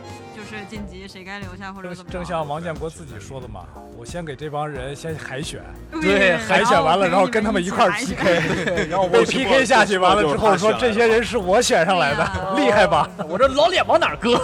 [0.50, 2.10] 就是晋级，谁该留下或者正怎么？
[2.10, 3.60] 正像王建国自己说的嘛，
[3.96, 5.62] 我先给这帮人先海选，
[6.00, 13.08] 对海选完了，然后跟他们一块儿 PK，然后我被 PK 下去完了之后说这些人是我选上来的，厉害吧？
[13.28, 14.36] 我这老脸往哪搁？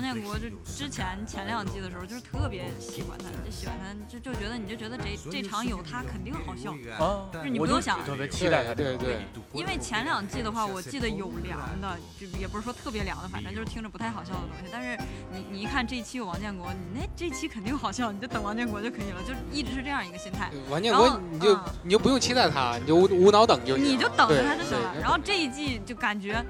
[0.00, 6.72] 王建国就之前前两季的时候就是特别喜欢他，就喜欢他，就就觉得你就觉得这这场有他肯定好笑。
[6.98, 8.96] 啊就是你不用想特别期待他这个。
[8.96, 9.20] 对对，
[9.52, 14.70] 因为前两季的话，我记得有凉的，就也不是说特别凉的，反正就是听着不太好笑的东西。
[14.72, 14.98] 但是
[15.30, 20.50] 你你一看这一期有王建国，你那这期肯定好笑，你就等王建国就可以了，就一直是这样一个心态。
[20.70, 24.94] 王建国然后你就嗯你就不用期待他，你就无无脑等就行你就等着他就行了。
[24.98, 26.42] 然后这一季就感觉。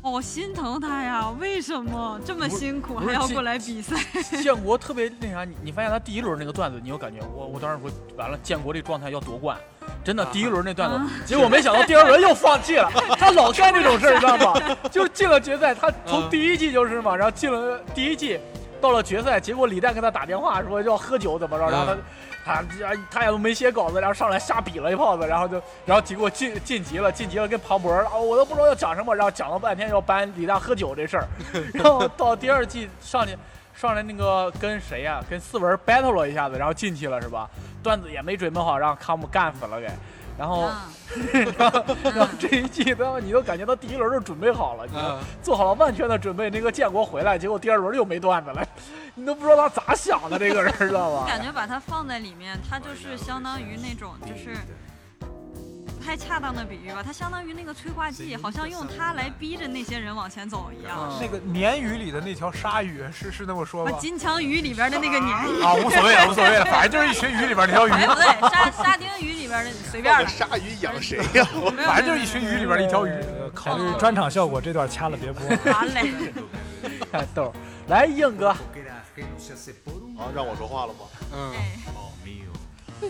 [0.00, 1.30] 好心疼他呀！
[1.38, 3.96] 为什么这么辛苦还要过来比赛？
[4.40, 7.20] 建国特别那啥，你你发现他第一轮那个段子，你有感觉？
[7.34, 9.58] 我我当时说完了，建国这状态要夺冠，
[10.04, 12.90] 真的啊第一轮那段子啊，结果没想到第二轮又放弃了。
[13.18, 14.60] 他老干这种事儿，你知道吗？
[14.90, 18.38] 就是进了决赛，他从啊第一季就是嘛，然后进了第一季，
[18.80, 21.96] 到了决赛，结果李诞给他打电话说要喝酒怎么着，然后他。
[22.44, 22.64] 他
[23.10, 31.28] 他也没写稿子，然后上来瞎比了一炮子，然后就，然后结果晋晋级了，晋级了跟庞博，啊，我都不知道要讲什么，然后讲了半天要搬李诞喝酒这事儿，
[31.74, 33.36] 然后到第二季上去
[33.74, 37.46] 上来那个跟谁呀、跟四文 battle 了一下子，然后进去了是吧？
[37.82, 39.86] 段子也没准备好，让康姆干死了给，
[40.38, 40.84] 然后、啊
[41.58, 48.62] 然后然后这一季他妈你都感觉到第一轮就准备好了，做好了万全的准备，那个建国回来，结果第二轮又没段子了，
[49.14, 51.24] 你都不知道他咋想的这个人，知道吧？
[51.26, 54.87] 感觉把他放在里面，他就是相当于那种就是不
[56.08, 60.96] 太恰当的比喻吧，它相当于那个催化剂，好像用它来逼着那些人往前走一样。
[61.10, 63.98] 嗯那个鲶鱼里的那条鲨鱼是是那么说把吧？
[64.00, 71.46] 金枪鱼里边的那个鲶鱼，啊，无所谓了，无所谓了，反正就是一群鱼里边那条鱼，哎不对，沙沙丁鱼里边的随便的，鲨鱼养谁呀？
[71.84, 73.10] 反正就是一群鱼里边的一条鱼。
[73.10, 75.46] 呃考虑专场效果，这段掐了别播。
[75.72, 76.32] 完嘞。
[77.12, 77.52] 太逗儿，
[77.88, 78.56] 来硬哥，啊，
[80.34, 81.00] 让我说话了吗？
[81.34, 81.52] 嗯，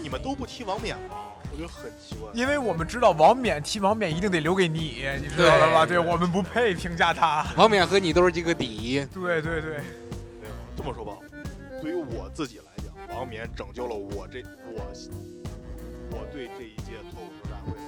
[0.02, 1.14] 你们都不提王冕吗？
[1.58, 2.30] 我觉得很奇怪。
[2.32, 5.84] 因为我们知道王冕踢王冕一定得留给你，你知道了吧？
[5.84, 7.44] 对对我们不配评价他。
[7.56, 9.78] 王冕和你都是这个底，对对对，
[10.40, 11.16] 没有这么说吧，
[11.82, 14.80] 对于我自己来讲，王冕拯救了我这我
[16.12, 17.82] 我对这一届脱口秀大会的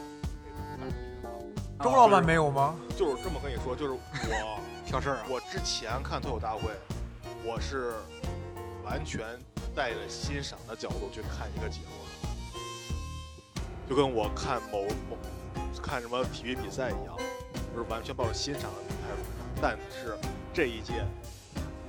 [0.77, 0.85] 那
[1.29, 1.85] 种感觉。
[1.85, 2.75] 周老板没有吗？
[2.97, 6.73] 就是这么跟你说，就是我挑事儿啊，我之前看脱口大会，
[7.45, 7.93] 我是
[8.83, 9.21] 完全
[9.77, 12.10] 带着欣赏的角度去看一个节目的，
[13.91, 15.19] 就跟我看某某
[15.83, 17.17] 看什么体育比赛一样，
[17.75, 19.23] 就是完全抱着欣赏的态度。
[19.61, 20.17] 但是
[20.55, 21.05] 这一届，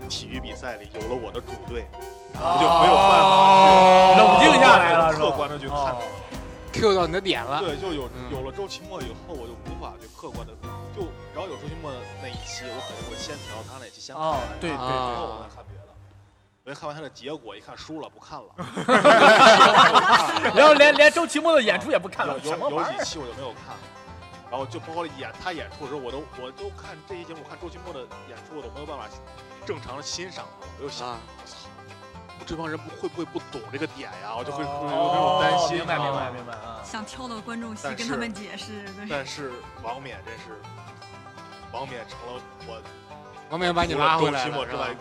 [0.09, 1.85] 体育比赛里有了我的主队，
[2.33, 7.59] 我我就没有办法冷静下来了，客观的去看到你的点了。
[7.61, 10.51] 对，就有嗯有了周奇墨以后，我就无法去客观的，
[10.97, 15.61] 就只要有周奇墨那一期，我肯定会先调他那期先看哦完，对对然对后我再看
[16.73, 18.47] 看完他的结果，一看输了，不看了。
[20.55, 22.83] 然后连连周奇墨的演出也不看了，有有？
[22.83, 23.75] 几期我就没有看，
[24.49, 29.05] 然后就包括演他演出的时候，我都我都看这一节目，看周奇墨的演出，我都没有办法
[29.65, 31.55] 正常的欣赏他，我就想，啊，我操，
[32.39, 34.35] 我这帮人不会不会不懂这个点呀？
[34.37, 35.77] 我就会有那种担心。
[35.77, 36.81] 明白明白啊明白啊！
[36.83, 39.51] 想跳到观众席跟他们解释，但是
[39.83, 40.59] 王冕真是，
[41.71, 42.81] 王冕成了我
[43.49, 44.97] 王冕把你拉回来了周奇墨，是吧之外，？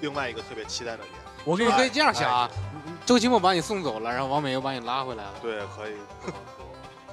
[0.00, 1.08] 另外一个特别期待的点。
[1.44, 5.34] 我跟你你可以这样想啊哎，周奇墨把你送走了，然后王冕又把你拉回来了。
[5.40, 5.94] 对，可以。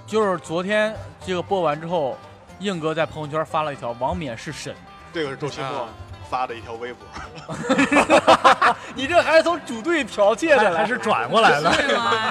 [0.05, 2.17] 就是昨天这个播完之后，
[2.59, 4.75] 硬哥在朋友圈发了一条“王冕是神
[5.13, 5.89] 这个是周奇墨啊
[6.29, 7.05] 发的一条微博，”，
[8.95, 11.73] 你这还是从主队剽窃的，还是转过来了。
[11.75, 11.87] 这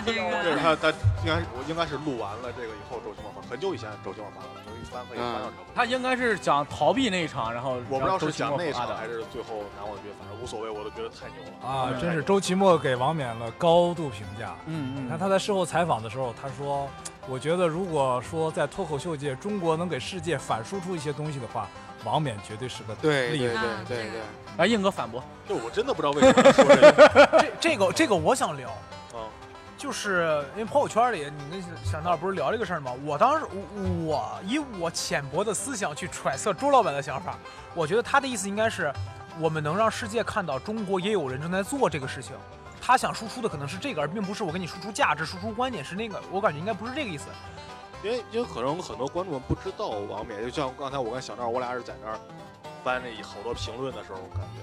[0.07, 0.42] 这个。
[0.42, 0.88] 是他他
[1.22, 5.62] 应该我应该是录完了这个以后，周奇墨发，很久以前周奇墨发的，我一翻可以翻到这个。
[5.74, 8.72] 他应该是讲逃避那一场，然后我不知道是让周奇墨发的。
[8.72, 11.68] 讲那场还是最后拿冠军，反正无所谓，我都觉得太牛了。
[11.68, 14.55] 啊，嗯真是周奇墨给王冕了高度评价。
[14.66, 16.88] 嗯嗯，你看他在事后采访的时候，他说
[17.28, 21.68] ：“我觉得如果说在脱口秀界，中国能给世界反输出一些东西的话，
[22.05, 22.95] 王冕绝对是个。
[22.97, 23.49] 对对对
[23.87, 24.11] 对对，
[24.59, 27.29] 来硬哥反驳，就我真的不知道为什么说这个。
[27.61, 28.71] 这这个这个我想聊，
[29.15, 29.21] 嗯
[29.79, 32.93] 就是因为朋友圈里你跟小闹不是聊这个事儿吗？
[33.05, 37.37] 我当时我我以我浅薄的思想去揣测周老板的想法，
[37.75, 38.93] 我觉得他的意思应该是，
[39.41, 42.33] 我们能让世界看到中国也有人正在做这个事情。
[42.81, 46.21] 他想输出的可能是这个，而并不是我给你输出价值、输出观点是那个。
[46.33, 47.27] 我感觉应该不是这个意思。
[48.03, 52.19] 因为因为可能很多观众不知道王冕，就像刚才我跟小赵，我俩是在那儿
[52.83, 54.62] 翻那好多评论的时候，感觉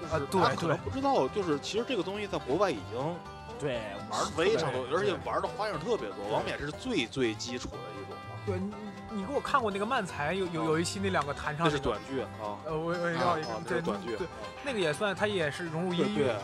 [0.00, 3.16] 就是啊对他可能对不知道，就是其实这个东西在国外已经
[3.58, 6.16] 对，玩的非常多，而且玩的花样特别多。
[6.32, 14.26] 王冕是最最基础的一种嘛，对你，你给我看过那个漫才有有有一期那两个弹唱那是短剧啊呃，我我也要一个对是短剧对，，
[14.64, 16.34] 那个也算，它也是融入音乐。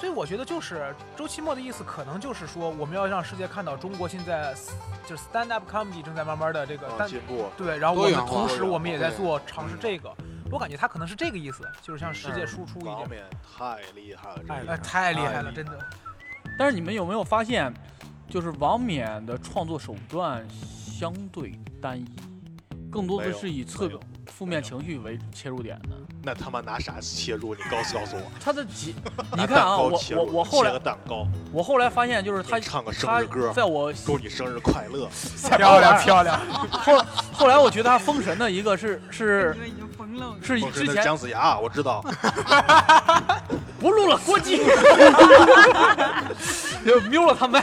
[0.00, 4.54] 所以我觉得就是周期末的意思，可能就是说我们要让世界看到中国现在
[5.06, 7.50] 就是 stand up comedy 正在慢慢的这个进步。
[7.54, 10.10] 对，然后我们同时我们也在做尝试这个，
[10.50, 12.96] 我感觉他可能是这个意思，就是向世界输出一点。
[12.96, 13.22] 王冕
[13.58, 15.78] 太厉害了，这太个哎，太厉害了，真的。
[16.58, 17.70] 但是你们有没有发现，
[18.26, 22.06] 就是王冕的创作手段相对单一，
[22.90, 23.86] 更多的是以侧
[24.40, 25.90] 负面情绪为切入点的。
[26.22, 27.54] 那他妈拿啥切入？
[27.54, 28.22] 你告诉告诉我。
[28.42, 28.94] 他的几，
[29.36, 35.06] 你看啊，我我我后来切个蛋糕，我后来发现，就是他唱个生日歌，在我祝你生日快乐。
[35.58, 40.34] 漂亮漂亮，后后来我觉得他封神的一个是是已经疯了。
[40.42, 42.02] 是之前姜子牙，我知道。
[43.78, 44.56] 不录了，关机，
[46.86, 47.62] 就瞄了他麦。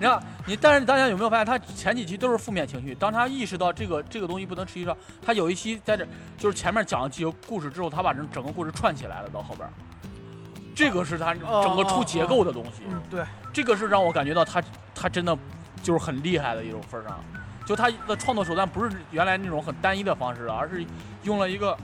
[0.00, 2.94] 然后你，但是大家有没有发现，他前几期都是负面情绪。
[2.94, 6.06] 当他意识到这个这个东西不能持续上，他有一期在这
[6.38, 9.68] 就是前面讲了几个故事之后，他把这整个故事串起来了，到后边，
[10.74, 12.82] 这个是他整个出结构的东西。
[12.88, 14.62] 嗯，对，这个是让我感觉到他
[14.94, 15.36] 他真的
[15.82, 17.18] 就是很厉害的一种份儿上，
[17.66, 20.86] 就他的创作手段不是原来那种很单一的方式了，而是
[21.24, 21.76] 用了一个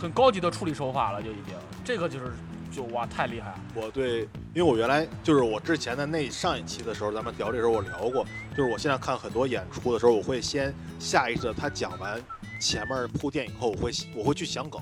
[0.00, 2.32] 很高级的处理手法了，就已经这个就是
[2.76, 3.60] 就哇太厉害了。
[3.74, 4.20] 我对，
[4.54, 12.20] 因为我原来就是我之前的那上一期的时候，咱们聊这时候我聊过，就是我现在看很多演出的时候，我会先下意识的他讲完
[12.60, 14.80] 前面铺垫以后，我会我会去想梗，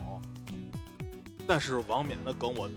[1.46, 2.68] 但是王冕的梗我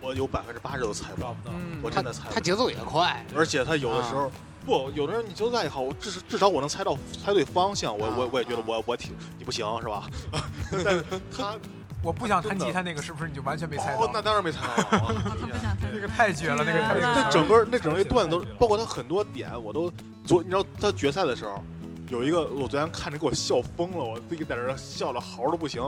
[0.00, 1.36] 我有百分之八十都猜不到，
[1.80, 4.30] 我真的猜不到，他节奏也快，而且他有的时候。
[4.62, 10.06] 不，有的人你就再好，至少至少我能猜到猜对方向，我我我也觉得我我挺你不行是吧？
[10.84, 11.02] 但是
[11.34, 11.56] 他
[12.02, 14.10] 我不想弹吉他那个，是不是你就完全没猜哦，到？
[14.14, 15.14] 那当然没猜到啊。
[15.22, 17.30] 他不想听那个太绝了，那个太绝绝了那。
[17.30, 19.92] 整个那整个段子都，包括他很多点，我都
[20.24, 21.62] 昨你知道他决赛的时候，
[22.08, 25.82] 有一个我昨天看着给我笑疯了，我自己在这儿笑的嚎的不行。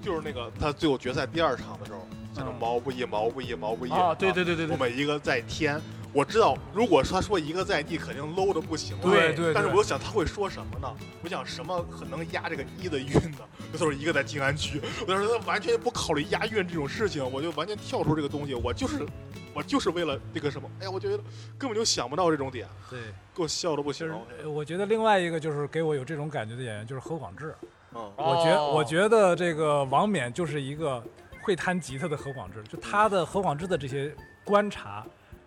[0.00, 2.00] 就是那个他最后决赛第二场的时候，
[2.34, 5.80] 在那嗯毛不易毛不易毛不易啊，对对对对对，我们一个在天，
[6.12, 9.02] 我知道如果他说一个在地，肯定 low 的不行了。
[9.02, 10.94] 对对对但是我又想他会说什么呢？
[11.22, 13.38] 我想什么可能压这个一的韵呢？
[13.72, 19.06] 那时候一个在静安区，我当时他完全不考虑押韵这种事情，我就完全跳出这个东西，我就是
[19.54, 21.16] 我就是为了那个什么，哎呀，我觉得
[21.56, 23.00] 根本就想不到这种点，对，
[23.34, 24.06] 给我笑的不行
[24.46, 27.54] 我觉得另外一个就是给我有这种感觉的演员就是何广智。
[27.94, 31.02] 嗯，我觉哦我觉得这个王冕就是一个
[31.42, 34.14] 会弹吉他的何广智，就他的何广智的这些
[34.44, 35.06] 观察，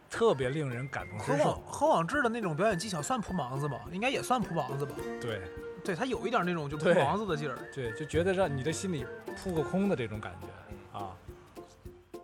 [0.10, 1.44] 特别令人感同何身受。
[1.44, 3.80] 广何广志的那种表演技巧算扑盲子吗？
[3.92, 4.96] 应该也算扑盲子吧。
[5.22, 5.42] 对
[5.84, 7.58] 对他有一点那种就扑对盲子的劲儿。
[7.74, 9.06] 对，就觉得让你的心里
[9.38, 10.65] 扑个空的这种感觉啊。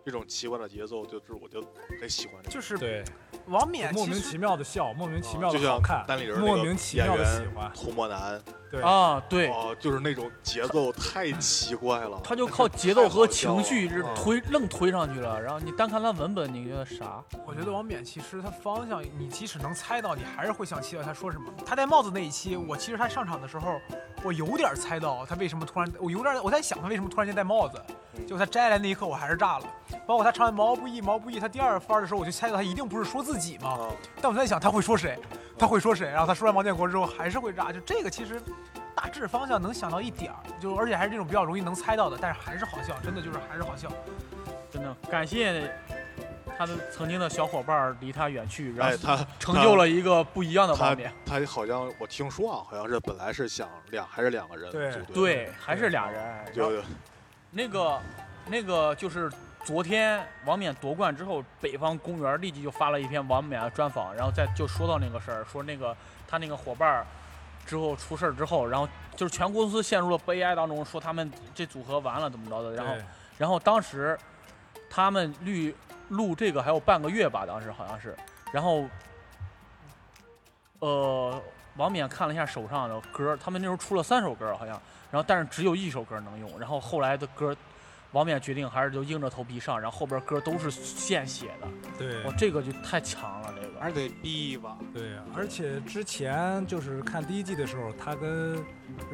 [0.03, 1.61] 这种奇怪的节奏，就是我就
[1.99, 2.53] 很喜欢这个。
[2.53, 3.03] 就是对，
[3.47, 7.71] 王冕莫名其妙的笑，莫名其妙的好看，单立人莫名其妙的喜欢。
[7.73, 8.41] 涂抹男，
[8.71, 12.19] 对，啊，对，哦，就是那种节奏太奇怪了。
[12.23, 17.23] 他就靠节奏和情绪 推愣推上去了，然后你单看他文本，你觉得啥？
[17.45, 21.53] 我觉得王冕其实他方向，你即使能猜到，你还是会想期待他说什么。
[21.65, 23.79] 他戴帽子那一期，我其实他上场的时候，
[24.23, 27.79] 我有点猜到他为什么突然，我有点我在想他为什么突然间戴帽子。
[28.13, 29.65] 结果他摘下来那一刻，我还是炸了。
[30.05, 33.69] 包括他唱完毛不易毛不易，他第二番的时候，我就猜到他一定不是说自己嘛。
[33.69, 33.89] 啊，
[34.21, 35.17] 但我在想他会说谁，
[35.57, 37.71] 他会说谁，然后他说完王建国之后还是会炸。
[37.71, 38.41] 就这个其实
[38.95, 43.89] 大致方向能想到一点儿，就而且还是这种比较容易能猜到的，但是还是好笑，真的就是还是好笑。
[44.69, 45.69] 真的感谢
[46.57, 51.11] 他的曾经的小伙伴儿离他远去，然哎，后他成就了一个不一样的他王冕。
[51.25, 56.53] 他好像我听说啊，好像是本来是想两还是两个人对组队，对，还是俩人。
[56.53, 56.71] 就
[57.49, 57.99] 那个
[58.47, 59.29] 那个就是
[59.63, 65.95] 昨天王冕夺冠之后，北方公园立即就发了一篇王冕的专访，然后再就说到那个事儿，说那个
[66.27, 67.05] 他那个伙伴儿
[67.65, 72.95] 之后出事儿之后，然后就是全公司陷入了悲哀当中，说他们这组合完了怎么着的，然后
[73.37, 74.17] 然后当时
[74.89, 75.73] 他们录
[76.09, 78.17] 录这个还有半个月吧，当时好像是，
[78.51, 78.83] 然后
[80.79, 81.41] 呃，
[81.77, 84.81] 王冕看了一下手上的歌，他们那时候出了三首歌好像，
[85.11, 87.55] 然后但是只有一首歌能用，然后后来的歌，
[88.11, 93.71] 王冕决定还是就硬着头皮上，然后后边歌都是现写的，对哇，这个就太强了，这个。
[93.79, 94.77] 还是得逼吧。
[94.93, 98.57] 对，而且之前就是看第一季的时候，他跟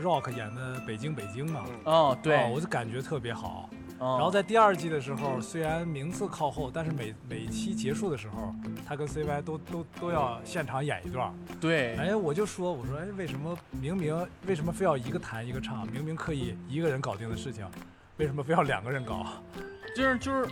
[0.02, 3.70] Rock 演的《北京北京》嘛，嗯哦，对，哦我就感觉特别好。
[4.00, 8.54] 然然后在第二季的时候，虽然名次靠后，但是每每一期结束的时候，
[8.86, 11.34] 他跟 CY 都都都要现场演一段。
[11.62, 15.88] 对，哎，我就说，我说，哎，为什么明明为什么非要一个弹一个唱？
[15.88, 17.66] 明明可以一个人搞定的事情，
[18.18, 19.26] 为什么非要两个人搞？
[19.96, 20.48] 就是就是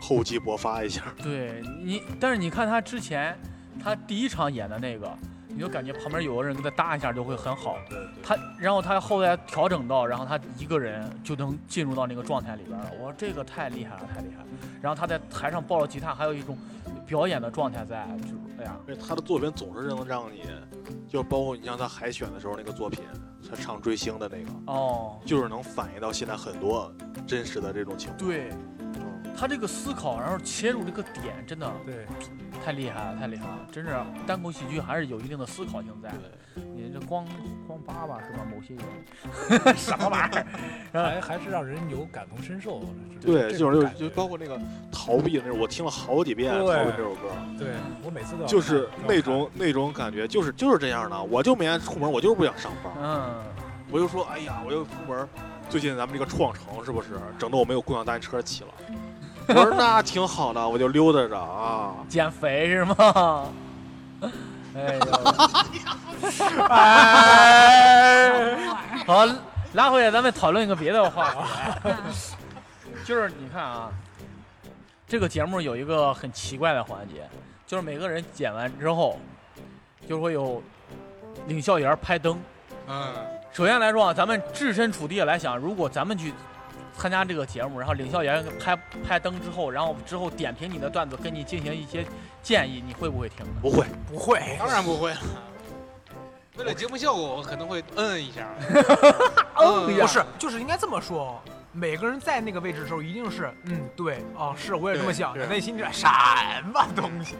[0.00, 1.02] 厚积薄发一下。
[1.22, 3.38] 对你，但是你看他之前
[3.82, 5.10] 他第一场演的那个，
[5.52, 7.76] 你就感觉旁边有个人给他搭一下就会很好。
[7.88, 12.90] 对对他，然后他后来调整到，然后他一个人就能进入到那个状态里边了。
[12.98, 14.48] 我说这个太厉害了，太厉害了。
[14.80, 16.56] 然后他在台上抱着吉他，还有一种
[17.06, 20.44] 表演的状态在，就是哎呀，因为他的作品总是能让你，
[21.08, 23.04] 就包括你像他海选的时候那个作品，
[23.48, 26.92] 他唱追星的那个，哦，就是能反映到现在很多
[27.26, 28.18] 真实的这种情况。
[28.18, 28.71] 对嗯，
[29.36, 32.06] 他这个思考，然后切入这个点，真的对，
[32.64, 33.90] 太厉害了，太厉害了，真是
[34.26, 36.12] 单口喜剧还是有一定的思考性在。
[36.54, 37.26] 你这光
[37.66, 38.44] 光叭叭是吧？
[38.44, 40.46] 某些人 什么玩意儿？
[40.92, 42.82] 还还是让人有感同身受。
[43.22, 44.60] 对，就是就包括那个
[44.90, 47.68] 逃避的那种，我听了好几遍《逃对避》这首歌，对
[48.04, 51.22] 我每次都要就是那种那种感觉，就是就是这样的。
[51.22, 53.42] 我就每天出门，我就是不想上班，嗯，
[53.92, 55.28] 我就说，哎呀，我又出门。
[55.68, 58.70] 最近咱们这个创城是不是整得我没有共享单车骑了？
[59.48, 61.94] 我说那挺好的，我就溜达着啊。
[62.08, 63.48] 减肥是吗？
[64.74, 65.00] 哎呦，
[66.70, 68.56] 哎
[69.06, 69.26] 好，
[69.74, 71.38] 拉回来，咱们讨论一个别的话题，
[73.04, 73.90] 就是你看啊，
[75.06, 77.28] 这个节目有一个很奇怪的环节，
[77.66, 79.18] 就是每个人剪完之后，
[80.08, 80.62] 就会有
[81.46, 82.40] 领笑员拍灯。
[82.88, 83.12] 嗯，
[83.52, 86.32] 首先来说啊，咱们置身处地地来想，如果咱们去
[86.96, 88.74] 参加这个节目，然后领笑员拍
[89.06, 92.02] 拍灯之后，然后之后点评你的段子，跟你进行一些
[92.42, 93.52] 建议，你会不会听呢？
[93.60, 95.20] 不会，不会，当然不会了。
[96.56, 98.48] 为了节目效果，我可能会嗯 一下。
[99.58, 101.38] 嗯呀不是，就是应该这么说。
[101.72, 105.46] 每个人在那个位置的时候，一定是嗯，对啊，是我也这么想的。
[105.46, 106.06] 内心里什
[106.72, 107.36] 么东西？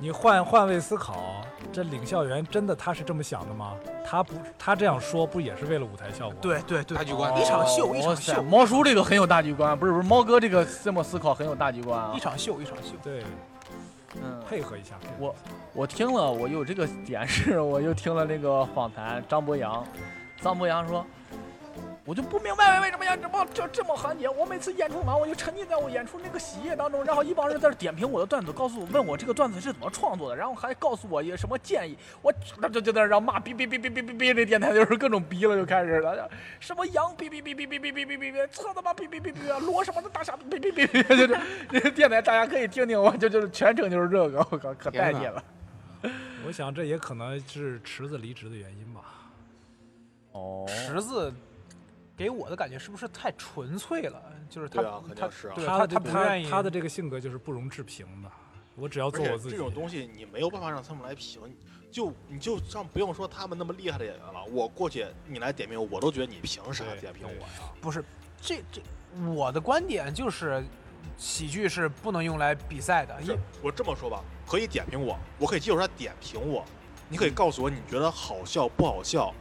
[0.00, 3.74] 你换换位思考，这领校员真的他是这么想的吗？
[4.04, 12.18] 他不，他这样说不也是为了舞台效果？，对对对，大局观一场秀，一场秀，猫叔这个很有大局观，不是不是，猫哥这个这么思考很有大局观啊一。
[12.18, 12.94] 场秀，一场秀。
[13.02, 13.22] 对，
[14.14, 14.94] 嗯，配合一下。
[15.18, 15.34] 我
[15.74, 19.86] 我听了，我有这个点是，我又听了那个访谈，张博洋，
[20.40, 21.04] 张博洋说，
[22.08, 24.26] 我就不明白为什么要这么这这么环节。
[24.30, 31.98] 我每次演出完，我就沉浸在我演出那个喜悦当中，然后一帮人在这点评我的段子，告诉我问我这个段子是怎么创作的，然后还告诉我有什么建议。
[32.22, 36.26] 我那就就在那让骂，哔哔哔哔哔哔哔，那电台就是各种逼了，就开始了，
[36.58, 41.38] 什么羊哔哔哔哔哔哔哔哔哔哔，车他妈哔哔哔哔，罗什么的大傻逼哔哔哔，就是
[41.70, 45.44] 这电台大家可以听听，我就就是全程就是这个，我靠，可带劲了。
[46.46, 49.02] 我想这也可能是池子离职的原因吧。
[50.32, 51.30] 哦池子
[52.18, 54.20] 给我的感觉是不是太纯粹了？
[54.50, 58.30] 就是他啊他啊他他他不愿意他的这个性格就是不容置评的。
[58.74, 59.50] 我只要做我自己。
[59.50, 61.40] 这种东西你没有办法让他们来评，
[61.92, 67.72] 就你就像不用说他们那么厉害的演员了，我过去你来点评我，我都觉得你凭啥点评我呀？
[67.80, 68.04] 不是
[68.40, 68.82] 这这，
[69.32, 70.64] 我的观点就是，
[71.16, 76.64] 喜剧是不能用来比赛的，这我这么说吧，可以点评我，我可以接受他点评我，
[77.08, 79.34] 你可以告诉我你觉得好笑不好笑，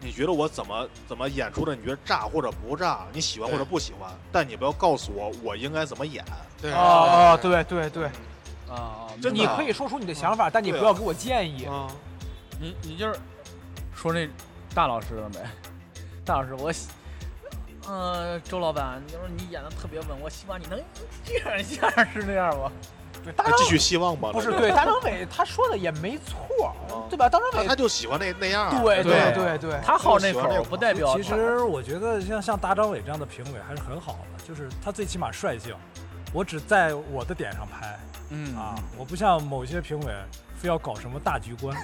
[0.00, 6.24] 你觉得我怎么怎么演出的，你觉得炸或者不炸，你喜欢或者不喜欢，但你不要告诉我我应该怎么演。
[6.60, 8.06] 对哦哦，对对对，
[8.68, 11.66] 啊，就你可以说出你的想法，但你不要给我建议。
[11.66, 11.86] 啊，
[12.58, 13.18] 你你就是
[13.94, 14.28] 说那
[14.74, 15.38] 大老师了没？
[16.24, 16.88] 大老师，我喜，
[17.86, 20.80] 呃，周老板，你说你演的特别稳，我希望你能
[21.24, 22.70] 这样一下，是那样吗？
[23.22, 24.30] 对，大继续希望吧。
[24.32, 26.74] 不是对大张伟他说的也没错，
[27.08, 27.28] 对吧？
[27.28, 28.82] 大张伟他他就喜欢那那样。
[28.82, 29.32] 对对。
[29.34, 35.74] 对对，他好那口不代表其实我觉得像像大张伟这样的评委还是很好的，就是他最起码率性，
[36.32, 37.98] 我只在我的点上拍
[38.30, 38.56] 嗯。
[38.56, 40.12] 啊，我不像某些评委
[40.56, 41.76] 非要搞什么大局观，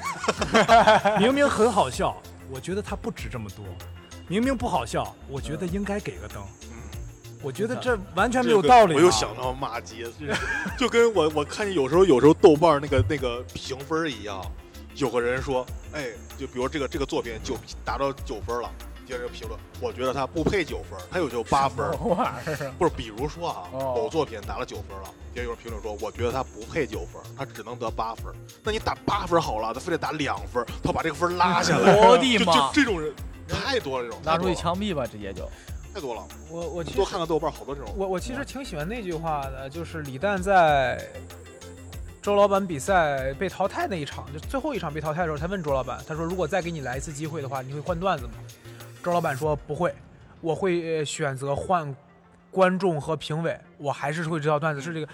[1.18, 2.16] 明明很好笑，
[2.50, 3.64] 我觉得他不值这么多，
[4.28, 6.42] 明明不好笑，我觉得应该给个灯，
[7.42, 8.96] 我觉得这完全没有道理啊。
[8.96, 10.26] 我又想到骂街，就
[10.86, 14.44] 就跟我我看见有时候有时候豆瓣那个那个评分一样，
[14.96, 16.06] 有个人说，哎，
[16.38, 18.70] 就比如这个这个作品九达到九分了，
[19.06, 21.86] 接着评论，我觉得他不配九分儿，他有就八分。
[22.78, 28.24] 不是，比如说啊，哦某作品拿了九分了，也有人评论说，我觉得他不配九分，他只能得八分。
[28.64, 31.94] 那你打八分好了，他非得打两分，他把这个分拉下来。
[32.08, 32.72] 我的就妈就！
[32.72, 33.12] 这种人
[33.48, 35.48] 太多了，这种拿出去枪毙吧，直接就。
[35.96, 36.28] 太多了。
[36.50, 37.90] 我我其实多看看豆瓣，好多这种。
[37.96, 41.02] 我我其实挺喜欢那句话的，就是李诞在
[42.20, 48.32] 周老板比赛被淘汰那一场，就最后一场被淘汰的时候，他问周老板，他说：“如果再给你来一次机会的话，你会换段子吗？”
[49.02, 49.94] 周老板说：“不会，
[50.42, 51.96] 我会呃选择换
[52.50, 55.08] 观众和评委，我还是会知道段子是这个。”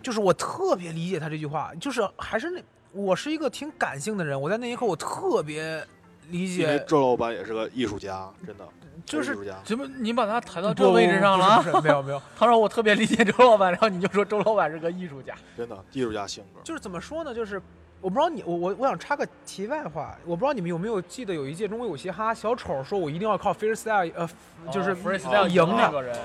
[0.00, 2.62] 就是我特别理解他这句话，就是还是那
[2.92, 5.84] 我是一个挺感性的人，我在那一刻我特别
[6.28, 8.64] 理解，周老板也是个艺术家，真的
[9.08, 9.54] 就是艺术家。
[9.64, 11.62] 怎么你把他抬到不这位置上了啊不？
[11.64, 15.34] 是不是没有没有， 他说我特别理解周老板，然后你就说周老板是个艺术家。
[15.56, 16.60] 真的艺术家性格。
[16.62, 17.34] 就是怎么说呢？
[17.34, 17.60] 就是
[18.00, 24.28] 我不知道你，我我我想插个题外话，我不知道你们有没有记得有一届中国有嘻哈，小丑说我一定要靠 freestyle，呃，
[24.70, 26.16] 就是哦 freestyle 赢了，那个人，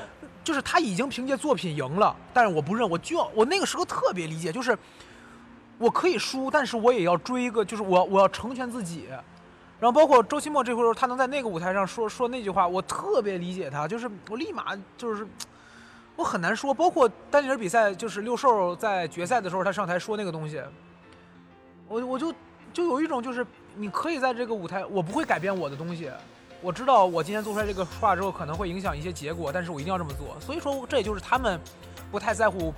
[0.44, 4.78] 就是他已经凭借作品赢了，但是我不认，我就要我那个时候特别理解，就是
[5.80, 9.08] 我可以输，但是我也要追一个，就是我我要成全自己。
[9.84, 15.28] 然后包括周奇墨这会儿，他能在那个舞台上说说那句话，我特别理解他，就是我立马就是
[16.16, 16.74] 我很难说。
[16.74, 20.64] 包括单人比赛，就是六兽在决赛的时候，他上台说那个东西，
[21.90, 22.34] 我我就
[22.72, 26.10] 就有一种就是你可以在这个舞台，我不会改变我的东西。
[26.62, 30.40] 我知道我今天做出来这个话之后可能会影响一些结果，但是我一定要这么做。
[30.40, 31.60] 所以说，这也就是他们
[32.10, 32.74] 不太在乎，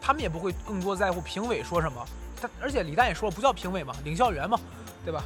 [0.00, 2.02] 他们也不会更多在乎评委说什么。
[2.40, 4.58] 他而且李诞也说了，不叫评委嘛，领笑员嘛，
[5.04, 5.22] 对吧？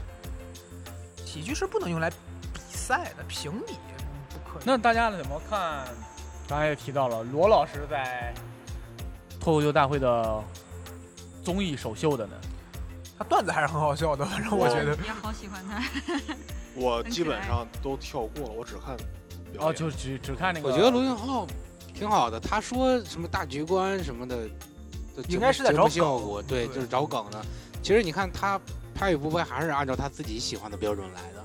[1.32, 3.72] 喜剧是不能用来比赛的，评比
[4.28, 4.62] 不可以。
[4.66, 5.86] 那大家怎么看？
[6.46, 8.34] 刚才也提到了罗老师在
[9.40, 10.44] 脱口秀大会的
[11.42, 12.34] 综艺首秀的呢。
[13.16, 14.94] 他段子还是很好笑的，反正我觉得。
[14.96, 15.82] 也好喜欢他。
[16.76, 18.94] 我基本上都跳过了，我只看
[19.58, 20.68] 哦，就只只看那个。
[20.68, 21.46] 我觉得罗永浩
[21.94, 24.46] 挺好的，他说什么大局观什么的，
[25.28, 27.42] 应该是在找效梗果，对，对就是找梗的。
[27.82, 28.60] 其实你看他
[29.02, 31.44] 拍与不拍，还是按照他自己喜欢的标准来的，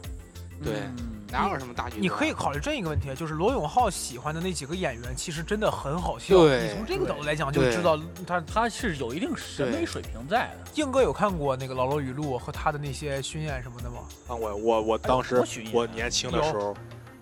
[0.63, 2.01] 对，嗯哪有什么大局观？
[2.03, 6.37] 你可以考虑这一个问题，就是罗永浩喜欢的那几个演员，其实真的很好笑。
[6.37, 10.71] 对你从这个角度来讲，就知道他他是有一定审美水平在的。
[10.75, 14.01] 硬哥有看过那个《老罗语录》和他的那些巡演什么的吗？
[14.27, 15.43] 看过我我当时
[15.73, 16.77] 我年轻的时候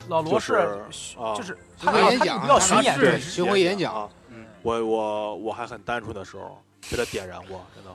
[0.09, 0.53] 老罗是
[1.17, 6.61] 啊就是巡他他回演讲要巡演，对，巡回演讲啊，嗯，我我我还很单纯的时候
[6.91, 7.89] 被他点燃过，真的。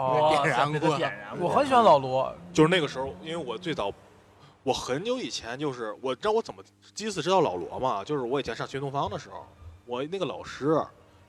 [0.00, 1.48] 哦，点燃过点燃过。
[1.48, 3.92] 我很喜欢老罗，就是那个时候，因为我最早，
[4.62, 6.62] 我很久以前就是，我知道我怎么
[6.94, 9.44] 第一次知道老罗嘛，就是我以前上新东方的时候，
[9.84, 10.66] 我那个老师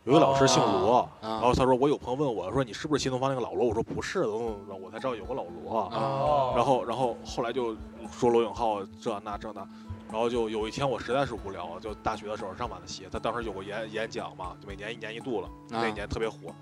[0.04, 7.76] 有一个老师姓罗，啊然后他说我有朋友问我说你是不是新东方那个老罗，我说不是，怎么怎么我才知道有个老罗，哦，然后然后后来就
[8.12, 9.68] 说罗永浩这那这那。
[10.12, 16.54] 然后就有一天我实在是无聊，就大学的时候上晚自习，他当时有个演演讲嘛，就每年一年一度了，那啊一年特别火，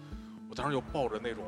[0.47, 1.43] 我当时就抱着那种，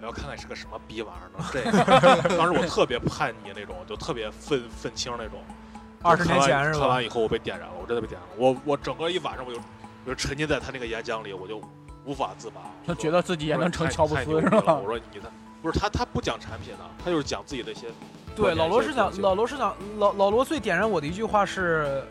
[0.00, 5.38] 我要看看是个什么逼玩意儿呢， 这个， 当时我特别叛逆那种，就特别愤愤青那种。
[6.02, 7.04] 二十年前是吧看完？
[7.04, 9.60] 以后我被点燃了，我真的被点燃了，我我整个一晚上我就
[10.04, 11.60] 我就沉浸在他那个演讲里，我就
[12.06, 12.62] 无法自拔。
[12.86, 14.84] 他觉得自己也能成乔布斯是吧我？
[14.86, 15.28] 说你他
[15.60, 17.88] 不是他他不讲产品的，他就是讲自己的一些
[18.34, 22.02] 对，老罗是讲老罗是讲老老罗最点燃我的一句话是，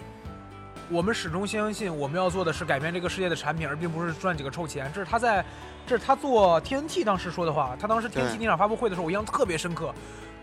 [0.89, 4.91] 我们始终相信我们要做的是改变这个世界的产品，而并不是赚几个臭钱。
[4.93, 5.43] 这是他在，
[5.89, 7.75] 这是他做 TNT 当时说的话。
[7.79, 9.91] 他当时 TNT 对那场发布会的时候，我印象特别深刻。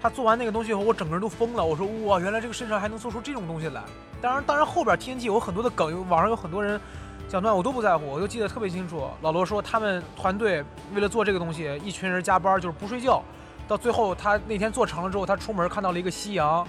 [0.02, 1.64] 他做完那个东西以后，我整个人都疯了。
[1.64, 3.80] 我说哇，原来这个世界上还能做出这种东西来。
[4.20, 6.80] 当然，当然后边 TNT 有很多的梗，有网上有很多人
[7.28, 9.08] 讲段，我都不在乎，我就记得特别清楚。
[9.22, 13.22] 老罗说他们团队为了做这个东西，一群人加班就是不睡觉，
[13.68, 16.66] 到最后他那天做成了之后，他出门看到了一个夕阳，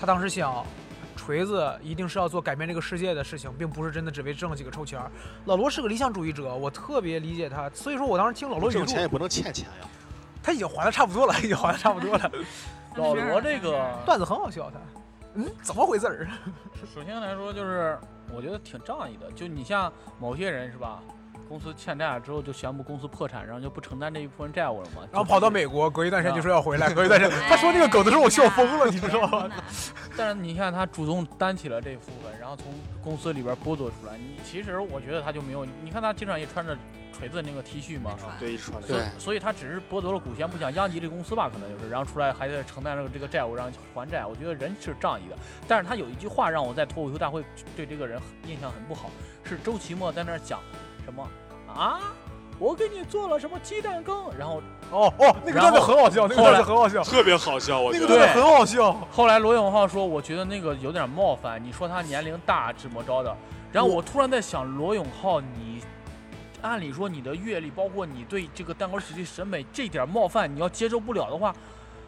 [0.00, 0.64] 他当时想。
[1.28, 5.10] 锤子一定是要做改变这个世界的事情，并不是真的只为挣几个臭钱儿。
[5.44, 9.86] 老罗是个理想主义者，我特别理解他，所以说我当时听老罗语录，挣钱也不能欠钱呀。
[10.42, 12.32] 他已经还的差不多了，已经还的差不多了。
[12.96, 14.78] 老罗这个段子很好笑，他，
[15.34, 16.26] 嗯，怎么回事儿？
[16.94, 17.98] 首先来说，就是
[18.34, 19.30] 我觉得挺仗义的。
[19.32, 21.02] 就你像某些人是吧，
[21.48, 25.02] 公司欠债了之后就宣布公司破产，然后就不承担这一部分债务了嘛。
[25.10, 29.50] 然后跑到美国，隔一段时间就说要回来，啊 隔一段时间，他说那个梗的时候我笑疯了，你知道吗？
[30.16, 32.66] 但是你看他主动担起了这部分，然后从
[33.02, 34.18] 公司里边剥夺出来。
[34.18, 36.76] 你其实我觉得他就没有，你看他经常也穿着
[37.16, 44.26] 锤子那个 T 恤嘛，对，一穿对所以他只是剥夺了股权，不想殃及这公司吧，可能就是，然后出来还得承担这个这个债务，然后还债。
[44.26, 45.36] 我觉得人是仗义的，
[45.66, 47.42] 但是他有一句话让我在脱口秀大会
[47.74, 49.10] 对这个人印象很不好，
[49.44, 50.60] 是周奇墨在那儿讲
[51.08, 51.26] 什么
[51.74, 52.12] 啊？
[52.58, 58.06] 我给你做了什么鸡蛋羹，然后哦哦，那个段子很好笑，那个段子很好笑，特别好笑，我觉得。
[58.06, 58.92] 那个段子很好笑。
[59.10, 63.34] 后来罗永浩说，我觉得那个有点冒犯，你说他年龄大怎么着的？
[63.72, 65.80] 然后我突然在想，罗永浩，你
[66.60, 71.54] 按理说你的阅历，包括你对这个蛋糕喜剧审美这点冒犯，你要接受不了的话，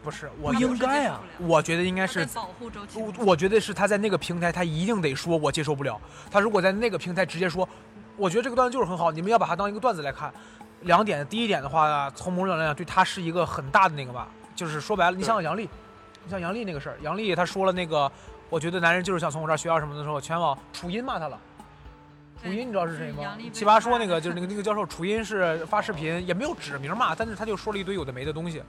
[0.03, 1.21] 不是，我不应该啊。
[1.39, 2.99] 我觉得应该是保护周琦。
[2.99, 5.99] 我我觉得是他在那个平台，他一定得说，我接受不了。
[6.29, 7.67] 他如果在那个平台直接说，
[8.17, 10.31] 我觉得这个段子就是很好，你们要把它当一个段子来看。
[10.81, 15.69] 两点，第一点的话，从某种角度来讲，对他是一个很大的那个吧，就是说白了，你想想杨笠，
[16.23, 18.11] 你像杨笠那个事儿，杨笠他说了那个，
[18.49, 21.39] 我觉得男人就是想从我这儿学到什么的时候，全网楚音骂他了。
[22.41, 23.37] 楚音你知道是谁吗？
[23.53, 28.63] 奇葩说那 个就是那个那个教授，楚音是发视频也没有指名骂，但是他就说了一堆有的没的东西，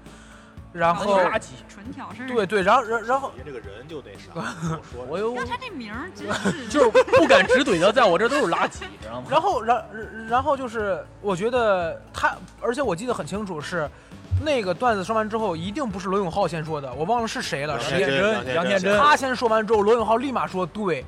[0.72, 2.28] 然后垃圾，纯挑事儿。
[2.28, 9.26] 对对，然后然然后这个人就那啥，我说我又要他这名儿真是 就是不敢直怼的，在我这都是垃圾，知道吗？
[9.30, 9.86] 然后然
[10.28, 13.88] 然后就是我觉得他，而且我记得很清楚是。
[14.44, 17.78] 那个段子说完之后，一定不是罗永浩先说的，我忘了是谁了。
[17.80, 21.04] 杨天真，杨天真，他先说完之后，罗永浩立马说：“对，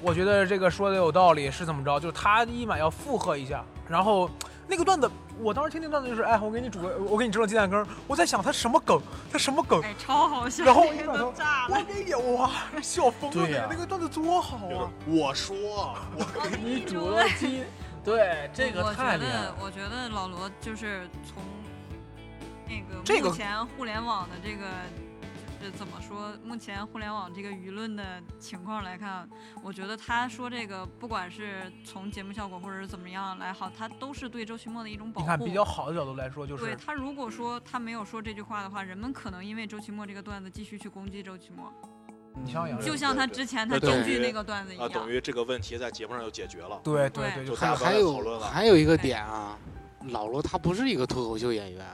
[0.00, 2.00] 我觉得这个说的有道理，是怎么着？
[2.00, 3.62] 就是他立马要附和一下。
[3.86, 4.28] 然后
[4.72, 7.86] 那个段子，我当时听那段子就是，哎，我给你煮个，我给你蒸了鸡蛋羹。
[8.06, 8.98] 我在想他什么梗，
[9.30, 9.82] 他什么梗？
[9.82, 10.64] 哎，超好笑。
[10.64, 12.50] 然后一都炸了，我给你哇，
[12.80, 13.66] 笑疯了。
[13.68, 14.88] 那个段子多好啊！
[15.06, 15.54] 我说，
[16.16, 17.64] 我给你煮了鸡。
[18.02, 19.54] 对，这个太厉害了。
[19.60, 21.42] 我觉得老罗就是从。
[22.66, 24.64] 那个这个目前互联网的这个
[24.96, 25.01] 就
[25.62, 26.32] 是怎么说？
[26.44, 29.28] 目前互联网这个舆论的情况来看，
[29.62, 35.24] 我觉得他说这个，不管是从节目效果或者是怎么样来好，他都是对周奇墨的一种保护。
[35.24, 41.72] 你看比较好的角度来说，就是对他如果说他没有说这句话的话，人们可能因为周奇墨这个段子继续去攻击周奇墨。
[42.42, 46.80] 你像杨，就像他之前他京剧那个段子一样，等于这个问题在节目上就解决了。
[46.82, 49.56] 对对对，就还还有还有一个点啊，
[50.08, 51.86] 老罗他不是一个脱口秀演员。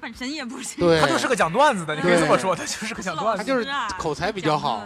[0.00, 4.82] 本身也不是，对，他就是个讲段子的，你可以这么说，他就是个讲段子，他就是口才比较好，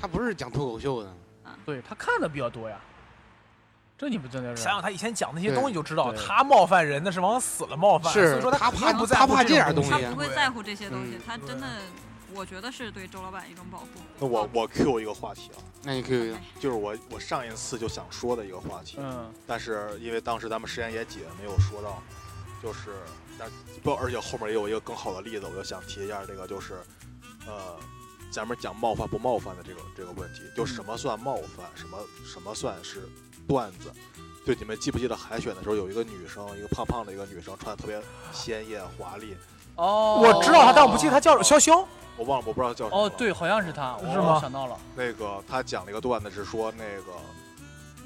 [0.00, 1.14] 他不是讲脱口秀的，
[1.64, 2.76] 对他看的比较多呀。
[3.96, 4.62] 这你不真的是？
[4.62, 11.66] 想想他以前讲那些东西就知道，他冒犯人那是往死了冒犯，所以说他怕不他怕这点东西，他不会在乎这些东西，他真的，
[12.34, 13.86] 我觉得是对周老板一种保护。
[14.18, 22.02] 那我我 Q 一个话题啊，那你 Q 一个，就是我我上一次就想说的一个话题，嗯，但是因为当时咱们时间也紧，没有说到，
[22.62, 22.90] 就是。
[23.40, 23.50] 但
[23.82, 26.74] 不，而且后面也有一个更好的例子，我就想提一下这个，就是，
[27.46, 27.74] 呃，
[28.30, 33.08] 咱们讲冒犯不冒犯的这个这个问题，就什么算冒犯，什么什么算是
[33.48, 33.90] 段子？
[34.46, 39.34] 就你们记不记得海选的时候，有一个女生，一个胖胖的一个女生，穿的特别鲜艳华丽。
[39.76, 41.84] 哦，我知道她，但我不记得她叫潇潇。
[42.16, 43.04] 我忘了，我不知道叫什么。
[43.04, 44.38] 哦，对，好像是她，是吗？
[44.40, 44.78] 想到了。
[44.94, 47.12] 那个她讲了一个段子，是说那个，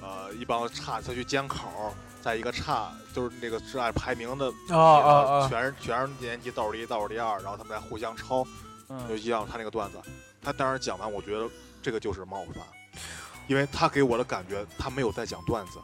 [0.00, 1.92] 呃，一帮差她去监考。
[2.24, 5.10] 在一个差，就是那个是按排名的啊啊
[5.40, 8.42] 啊，全是全是年级倒数第一、倒数第二，然后他们在互相抄，
[9.06, 9.46] 就一样。
[9.46, 10.00] 他那个段子，
[10.40, 11.46] 他当时讲完，我觉得
[11.82, 12.64] 这个就是冒犯，
[13.46, 15.78] 因为他给我的感觉，他没有在讲段子，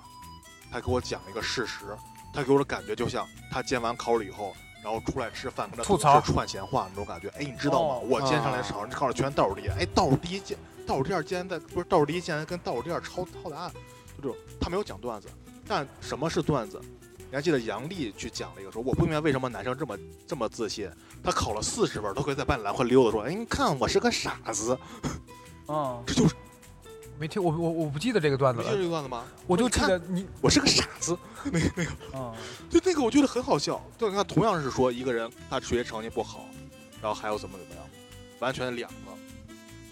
[0.73, 1.85] 他给我讲一个事实，
[2.33, 6.23] 他给我的感觉就像他监完考了以后，然后出来吃饭跟他吐槽。
[6.23, 7.29] 串闲话那种感觉。
[7.37, 7.97] 哎，你知道吗？
[7.97, 13.71] 我今天上来考，考的全倒数第一，哎，倒数第一监，倒数第二竟然在不是倒数第一竟然跟倒数第二抄抄答案，
[14.17, 15.29] 就这种，他没有讲段子。
[15.71, 16.81] 但什么是段子？
[17.31, 19.97] 你还记得杨笠去讲了一个说，我不明白为什么男生这么
[20.27, 20.91] 这么自信，
[21.23, 24.77] 他考了四十分都可以在班里来回溜达说，哎，你看我是个傻子。
[25.67, 26.35] 啊， 这就是
[27.21, 29.25] 没听我我我不记得这个段子你记得这，个段子吗？
[29.47, 32.35] 我就看记得你我是个傻子，那个那个，嗯，
[32.69, 33.81] 就那个我觉得很好笑。
[33.97, 36.47] 就你看，同样是说一个人他学习成绩不好，
[37.01, 37.85] 然后还有怎么怎么样，
[38.41, 38.97] 完全两个。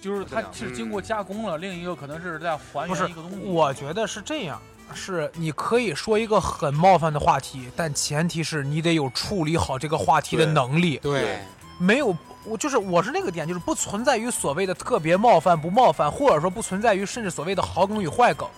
[0.01, 3.39] 就是他是经过加工了，另一个可能是在还不是原一个东西。
[3.45, 4.61] 我觉得是这样，
[4.95, 10.99] 是你可以说一个很冒犯的话题，但前提是你得有处理好这个话题的能力。
[10.99, 11.39] 对，
[11.79, 18.49] 没有，我就是我是那个点，就是不存在于所谓的特别冒犯不冒犯，或者说不存在于甚至所谓的好梗与坏梗，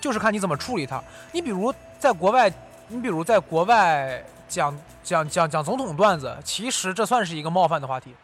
[0.00, 1.02] 就是看你怎么处理它。
[1.32, 2.52] 你比如在国外，
[2.88, 8.14] 你比如在国外讲讲讲讲总统段子，其实这算是一个冒犯的话题，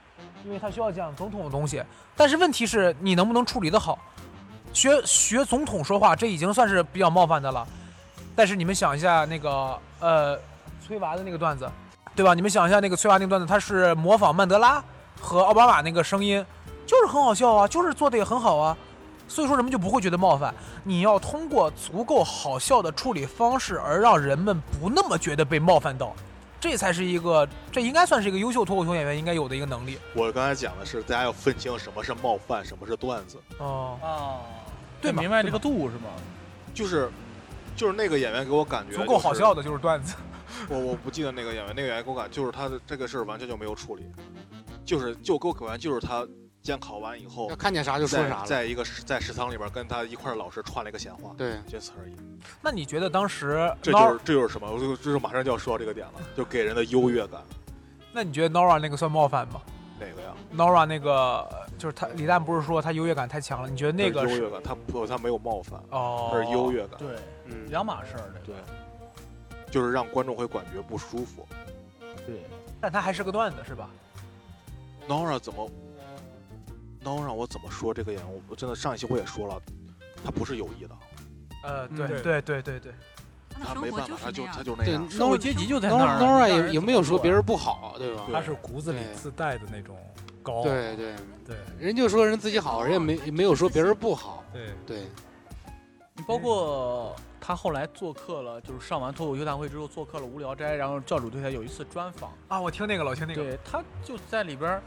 [0.44, 1.82] 因为他需要讲总统的东西。
[2.16, 3.98] 但是问题是你能不能处理得好？
[4.76, 7.66] 学学总统说话，这已经算是比较冒犯的了。
[8.34, 10.38] 但是你们想一下那个呃
[10.86, 11.66] 崔娃的那个段子，
[12.14, 12.34] 对吧？
[12.34, 14.84] 你们想一下那个崔娃那个段子，他是模仿曼德拉
[15.18, 16.44] 和奥巴马那个声音，
[16.84, 18.76] 就是很好笑啊，就是做的也很好啊。
[19.26, 20.54] 所以说人们就不会觉得冒犯。
[20.84, 26.14] 你要通过足够好笑的处理方式，而让人们不那么觉得被冒犯到，
[26.60, 29.98] 这才是一个，这应该算是一个优秀脱口秀演员应该有的一个能力。
[30.12, 33.40] 我刚才讲的是，大家要分清什么是冒犯，什么是段子。
[33.58, 34.44] 哦、啊，
[35.12, 36.10] 对明白这个度是吗？
[36.74, 37.10] 就是，
[37.74, 39.62] 就是那个演员给我感觉足够好笑的。
[39.62, 40.14] 就是段子。
[40.68, 44.04] 我我不记得那个演员，那个演员给我感就是他的这个事儿完全就没有处理，
[44.84, 46.26] 就是就给我感觉就是他
[46.62, 48.46] 监考完以后要，看见啥就说啥了。
[48.46, 52.14] 在一个在食堂里边跟他一块儿老师串了一个闲话，对，仅此而已。
[52.62, 54.70] 那你觉得当时这就是这就是什么？
[54.70, 57.42] 我就就是马上就要说到这个点了，就给人的优越感。
[58.12, 59.60] 那你觉得 Nora 那个算冒犯吗
[59.98, 61.46] 哪个呀？？Nora 那个
[61.78, 63.68] 就是他李诞不是说他优越感太强了？
[63.68, 66.98] 你觉得那个优越感，他不他没有冒犯，哦，他是优越感。
[66.98, 67.08] 对，
[67.44, 68.32] 嗯，两码事儿。
[68.34, 68.62] 这对个，
[69.70, 71.46] 就是让观众会感觉不舒服。
[72.26, 72.42] 对，
[72.80, 73.90] 但他还是个段子是吧
[75.08, 75.70] ？Nora 怎么
[77.04, 78.32] ？Nora 我怎么说这个演员？
[78.32, 79.60] 我我真的上一期我也说了，
[80.24, 80.96] 他不是有意的，
[81.62, 82.92] 呃，嗯对对对对对，
[83.62, 84.62] 他没办法，他就他。
[84.62, 85.10] 就那对样。
[85.10, 86.18] 社会阶级就在那儿。
[86.18, 88.22] ，Nora 也也没有说别人不好，对吧？
[88.32, 89.96] 他是骨子里自带的那种
[90.46, 90.62] 高。
[90.62, 94.44] 对对，对人就说人自己好，人也没没有说别人不好。
[94.52, 94.98] 对，对，
[96.16, 103.42] 说包括他后来做客了，就是上完脱口秀大会之后做客了《无聊斋》，然后教主对他有一次专访，啊，我听那个了，我听那个。
[103.42, 104.82] 对，他就在里边儿，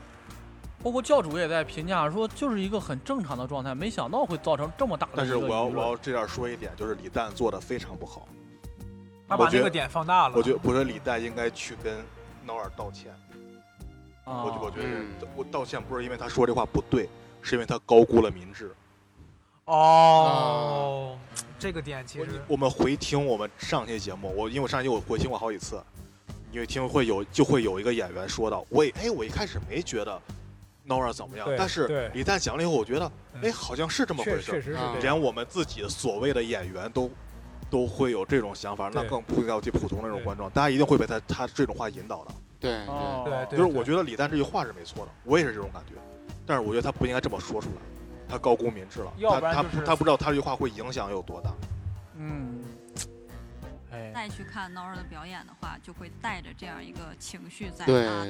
[0.82, 8.28] 包括教主也在评价说，就是一个很正常的状态，没想到会造成这么大的但是我要我要这点说一点，就是李诞做的非常不好。
[9.28, 10.34] 他把我觉得那个点放大了。
[10.36, 11.98] 我觉得我觉得李诞应该去跟
[12.48, 13.14] Nora 道歉。
[14.30, 17.10] 啊，我我觉得嗯我道歉不是因为他说这话不对，
[17.42, 18.72] 是因为他高估了民智。
[19.66, 21.18] 哦，
[21.58, 25.82] 这个点其实我们回听我们上期节目，我因为我上期我回听过好几次，
[26.52, 30.22] 你会听会有就会有一个演员说到，我也哎我一开始没觉得
[30.88, 34.80] Nora 怎么样，但是对李诞讲了以后，我觉得嗯哎好像是这么回事，确实是。
[35.02, 37.10] 连我们自己所谓的演员都
[37.70, 42.32] 都会有这种想法，那更不要提普通的那种观众，大家一定会被他他这种话引导的。
[42.60, 45.94] 对哦对，对对，就是我觉得李诞这句话是没错的，我也是这种感觉，
[46.46, 47.82] 但是我觉得他不应该这么说出来，
[48.28, 51.52] 他高估民智了，要不他他然就是他不知道他这句话会影响有多大。
[52.16, 52.60] 嗯，
[53.92, 57.86] 哎，再去看 Nora 的表演的话，就会带着这样一个情绪在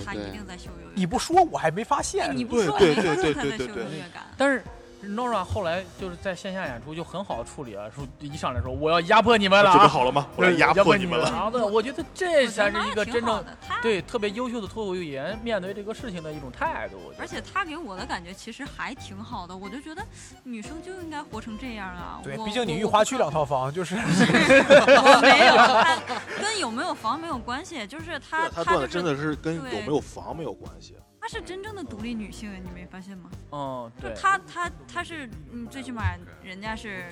[0.05, 0.93] 他一定在秀优越感。
[0.95, 2.37] 你不说我还没发哎现。
[2.37, 4.23] 你不说，对对我没对对说他在秀对对优越感。
[4.37, 4.63] 但是
[5.03, 10.27] Nora 后来就是在线下演出就很好处理啊，说一上来说我要压迫你们了啊，准备好了吗？
[10.35, 11.49] 我要压迫你们了。
[11.71, 16.97] 我觉得这才是一个真正的，对特别优秀的脱口秀演员面对这个事情的一种态度。
[17.17, 20.05] 而且他给我的感觉其实还挺好的，我就觉得
[20.43, 22.19] 女生就应该活成这样啊。
[22.21, 25.97] 对，毕竟你我玉华区两套房，就是我没有，他
[26.41, 30.95] 跟有没有房没有关系，就是他他他就是段子真的是跟有没有房没有关系。
[31.21, 33.29] 她是真正的独立女性，你没发现吗？
[33.51, 37.03] 哦，对，她她她是嗯，最起码人家是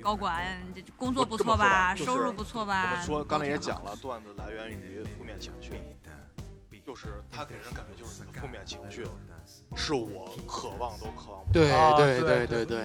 [0.00, 0.44] 高管，
[0.96, 2.94] 工作不错吧，吧就是收入不错吧？
[2.94, 5.72] 们说刚才也讲了，段子来源于负面情绪，
[6.86, 9.04] 就是她给人感觉就是那个负面情绪，
[9.76, 11.52] 是我渴望都渴望不到。
[11.52, 12.78] 对啊对对对对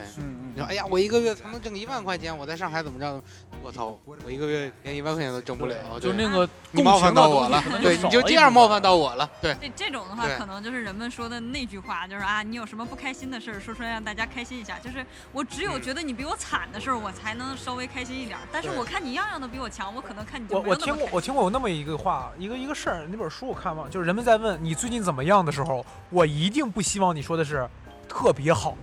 [0.55, 3.21] 你说，哎呀，我一个月才能挣一万块钱，我在上海怎么着？
[3.61, 5.75] 我操，我一个月连一万块钱都挣不了。
[5.99, 9.55] 就那个你冒犯到我了对，你就这样冒犯到我了，对。
[9.61, 14.77] 这这种的话，可能就是人们说的那句话，就是啊，你有什么不开心的事儿，说出来让大家开心一下。
[14.79, 18.41] 就是我只有嗯觉得你比我惨的事儿，我才能稍微开心一点儿。
[18.51, 27.67] 但是我看你样样都比我强，我可能看你就我我听过我听过有那么一个话，一个一个事儿，那本书我看过，就是人们在问你最近怎么样的时候，我一定不希望你说的是
[28.07, 28.75] 特别好，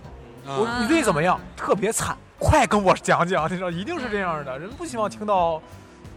[0.45, 1.39] 我啊你最近怎么样？
[1.55, 5.61] 特别惨，快跟我讲讲，你知道，一定是这样的，人不希望听到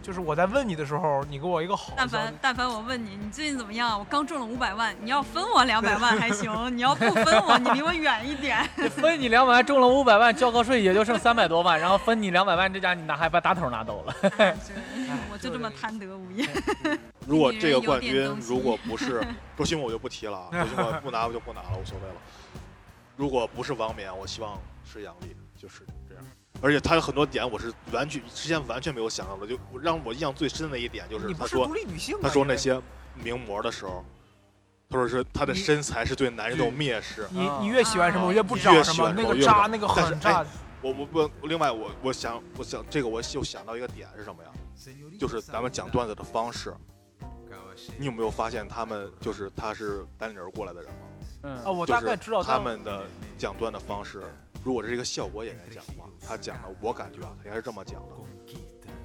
[0.05, 2.07] 就是我在问你的时候，你给我一个好但。
[2.07, 3.97] 凡但凡我问你，你最近怎么样？
[3.97, 8.63] 我刚中了五百万，你要分我两百万 还行，你要不分我，你离我远一点。
[8.91, 14.15] 分你两百万中了五百万，交个税也就剩三百多万，然后分你两百万，这家你拿还把大头拿走了。
[15.33, 16.47] 我就这么贪得无厌。
[17.25, 19.25] 如果这个冠军如果不是
[19.57, 22.15] 周奇墨，我就不提了啊，不拿我就不拿了，无所谓了。
[23.15, 25.81] 如果不是王冕，我希望是杨笠，就是。
[26.65, 32.81] 而且他有很多点我是完全之前完全没有想到的，就让我印象最深的一点就是他说你不是独立女性啊，他说那些
[33.13, 34.03] 名模的时候，
[34.89, 37.27] 他说是他的身材是对男人的蔑视。
[37.29, 40.43] 你你越喜欢什么，啊我越不越找什么，那个渣，越不找那个很渣。
[40.81, 44.49] 我我我我另外我我想我想这个我又想到一个点是什么呀？
[45.19, 46.73] 就是咱们讲段子的方式，
[47.97, 50.99] 你有没有发现他们就是他是单立人过来的人吗？
[51.43, 53.05] 嗯啊，我就是大概知道他们的
[53.37, 54.23] 讲段的方式，
[54.65, 58.15] 如果是一个效果演员讲的话，他讲的我感觉啊，他应该是这么讲的。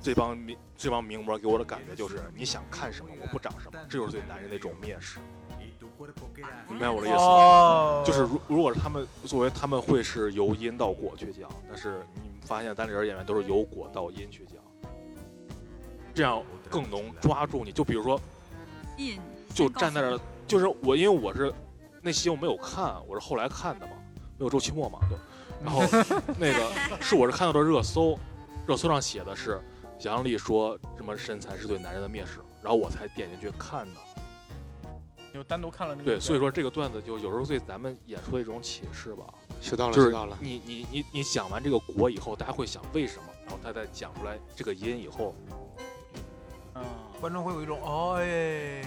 [0.00, 5.18] 这帮名这帮名模给我的感觉就是你想看什么我不长什么，这就是对男人的一种蔑视。
[6.66, 7.22] 明白我的意思吗？
[7.22, 14.56] 哦，就是如如果是他们作为他们会是由因到果去讲，但是你发现单立人演员都是由果到因去讲，
[16.14, 17.70] 这样更能抓住你。
[17.70, 18.18] 就比如说，
[19.54, 21.52] 就站在那儿，就是我因为我是
[22.00, 23.92] 那期我没有看，我是后来看的嘛，
[24.38, 25.18] 没有周期末嘛，对。
[25.62, 25.82] 然后
[26.38, 28.18] 那个是我是看到的热搜，
[28.66, 29.61] 热搜上写的是
[30.00, 34.00] 杨笠说什么身材是对男人的蔑视，然后我才点进去看的。
[35.32, 36.04] 就单独看了那个。
[36.04, 39.24] 对，所以说这个段子就有时候对咱们演出的一种启示吧。
[39.61, 40.36] 学到了，就是学到了。
[40.40, 45.34] 你你你你讲完这个果以后，大家会想为什么，然后他再讲出来这个因以后，
[46.74, 46.82] 嗯，
[47.20, 48.82] 观众会有一种哦哎，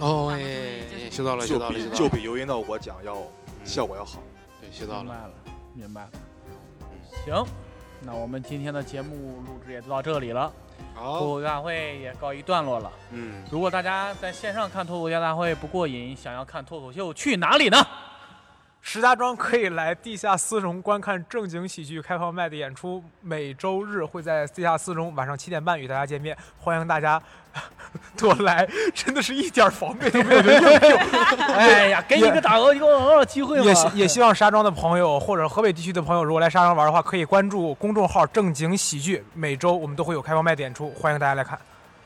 [0.00, 2.10] 哦哎，学到了，学到了，就到了。
[2.10, 3.22] 比由因到我讲要
[3.64, 4.20] 效果要好。
[4.60, 5.30] 对，学到了。
[5.74, 6.10] 明白了。
[7.24, 7.44] 行，
[8.00, 10.52] 那我们今天的节目录制也就到这里了，
[10.94, 12.90] 脱，口秀大会也告一段落了。
[13.10, 17.76] 嗯，如果大家在线上看脱口秀大会不过瘾，想要看脱口秀，去哪里呢？
[18.80, 27.20] 石家庄可以来地下丝绒观看正经喜剧开放麦的演出，每周日会在地下丝绒晚上七点半与大家见面，欢迎大家
[28.16, 31.00] 多来，真的是一点防备都没有的应用。
[31.54, 33.64] 哎呀，给你个打个一个广告的机会嘛。
[33.64, 41.58] 也希也希望沙庄的朋友或者河北地区的朋友，如果来沙庄玩的话，可以关注公众号“正经喜剧”，每周我们都会有开放麦的演出，欢迎大家来看。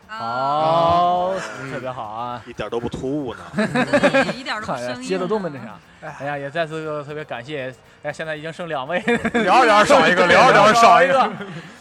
[0.07, 2.43] 好，嗯特别好啊。
[2.47, 3.41] 一点都不突兀呢。
[4.35, 5.09] 一点都不看呀，生硬。
[5.09, 5.79] 接的多么那啥。
[6.19, 7.73] 哎呀，也再次特别感谢，
[8.03, 8.99] 哎，现在已经剩两位，
[9.35, 11.31] 聊着聊着少一个，聊着 聊着少一个。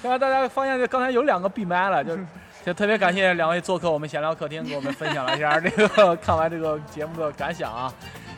[0.02, 2.18] 现在大家发现刚才有两个闭麦了，就
[2.68, 7.94] 就特别感谢两位做客我们闲聊客厅给我们分享了一下这个 看完这个节目的感想啊。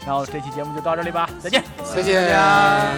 [0.05, 1.63] 然后这期节目就到这里吧再见。
[1.83, 2.93] 谢谢大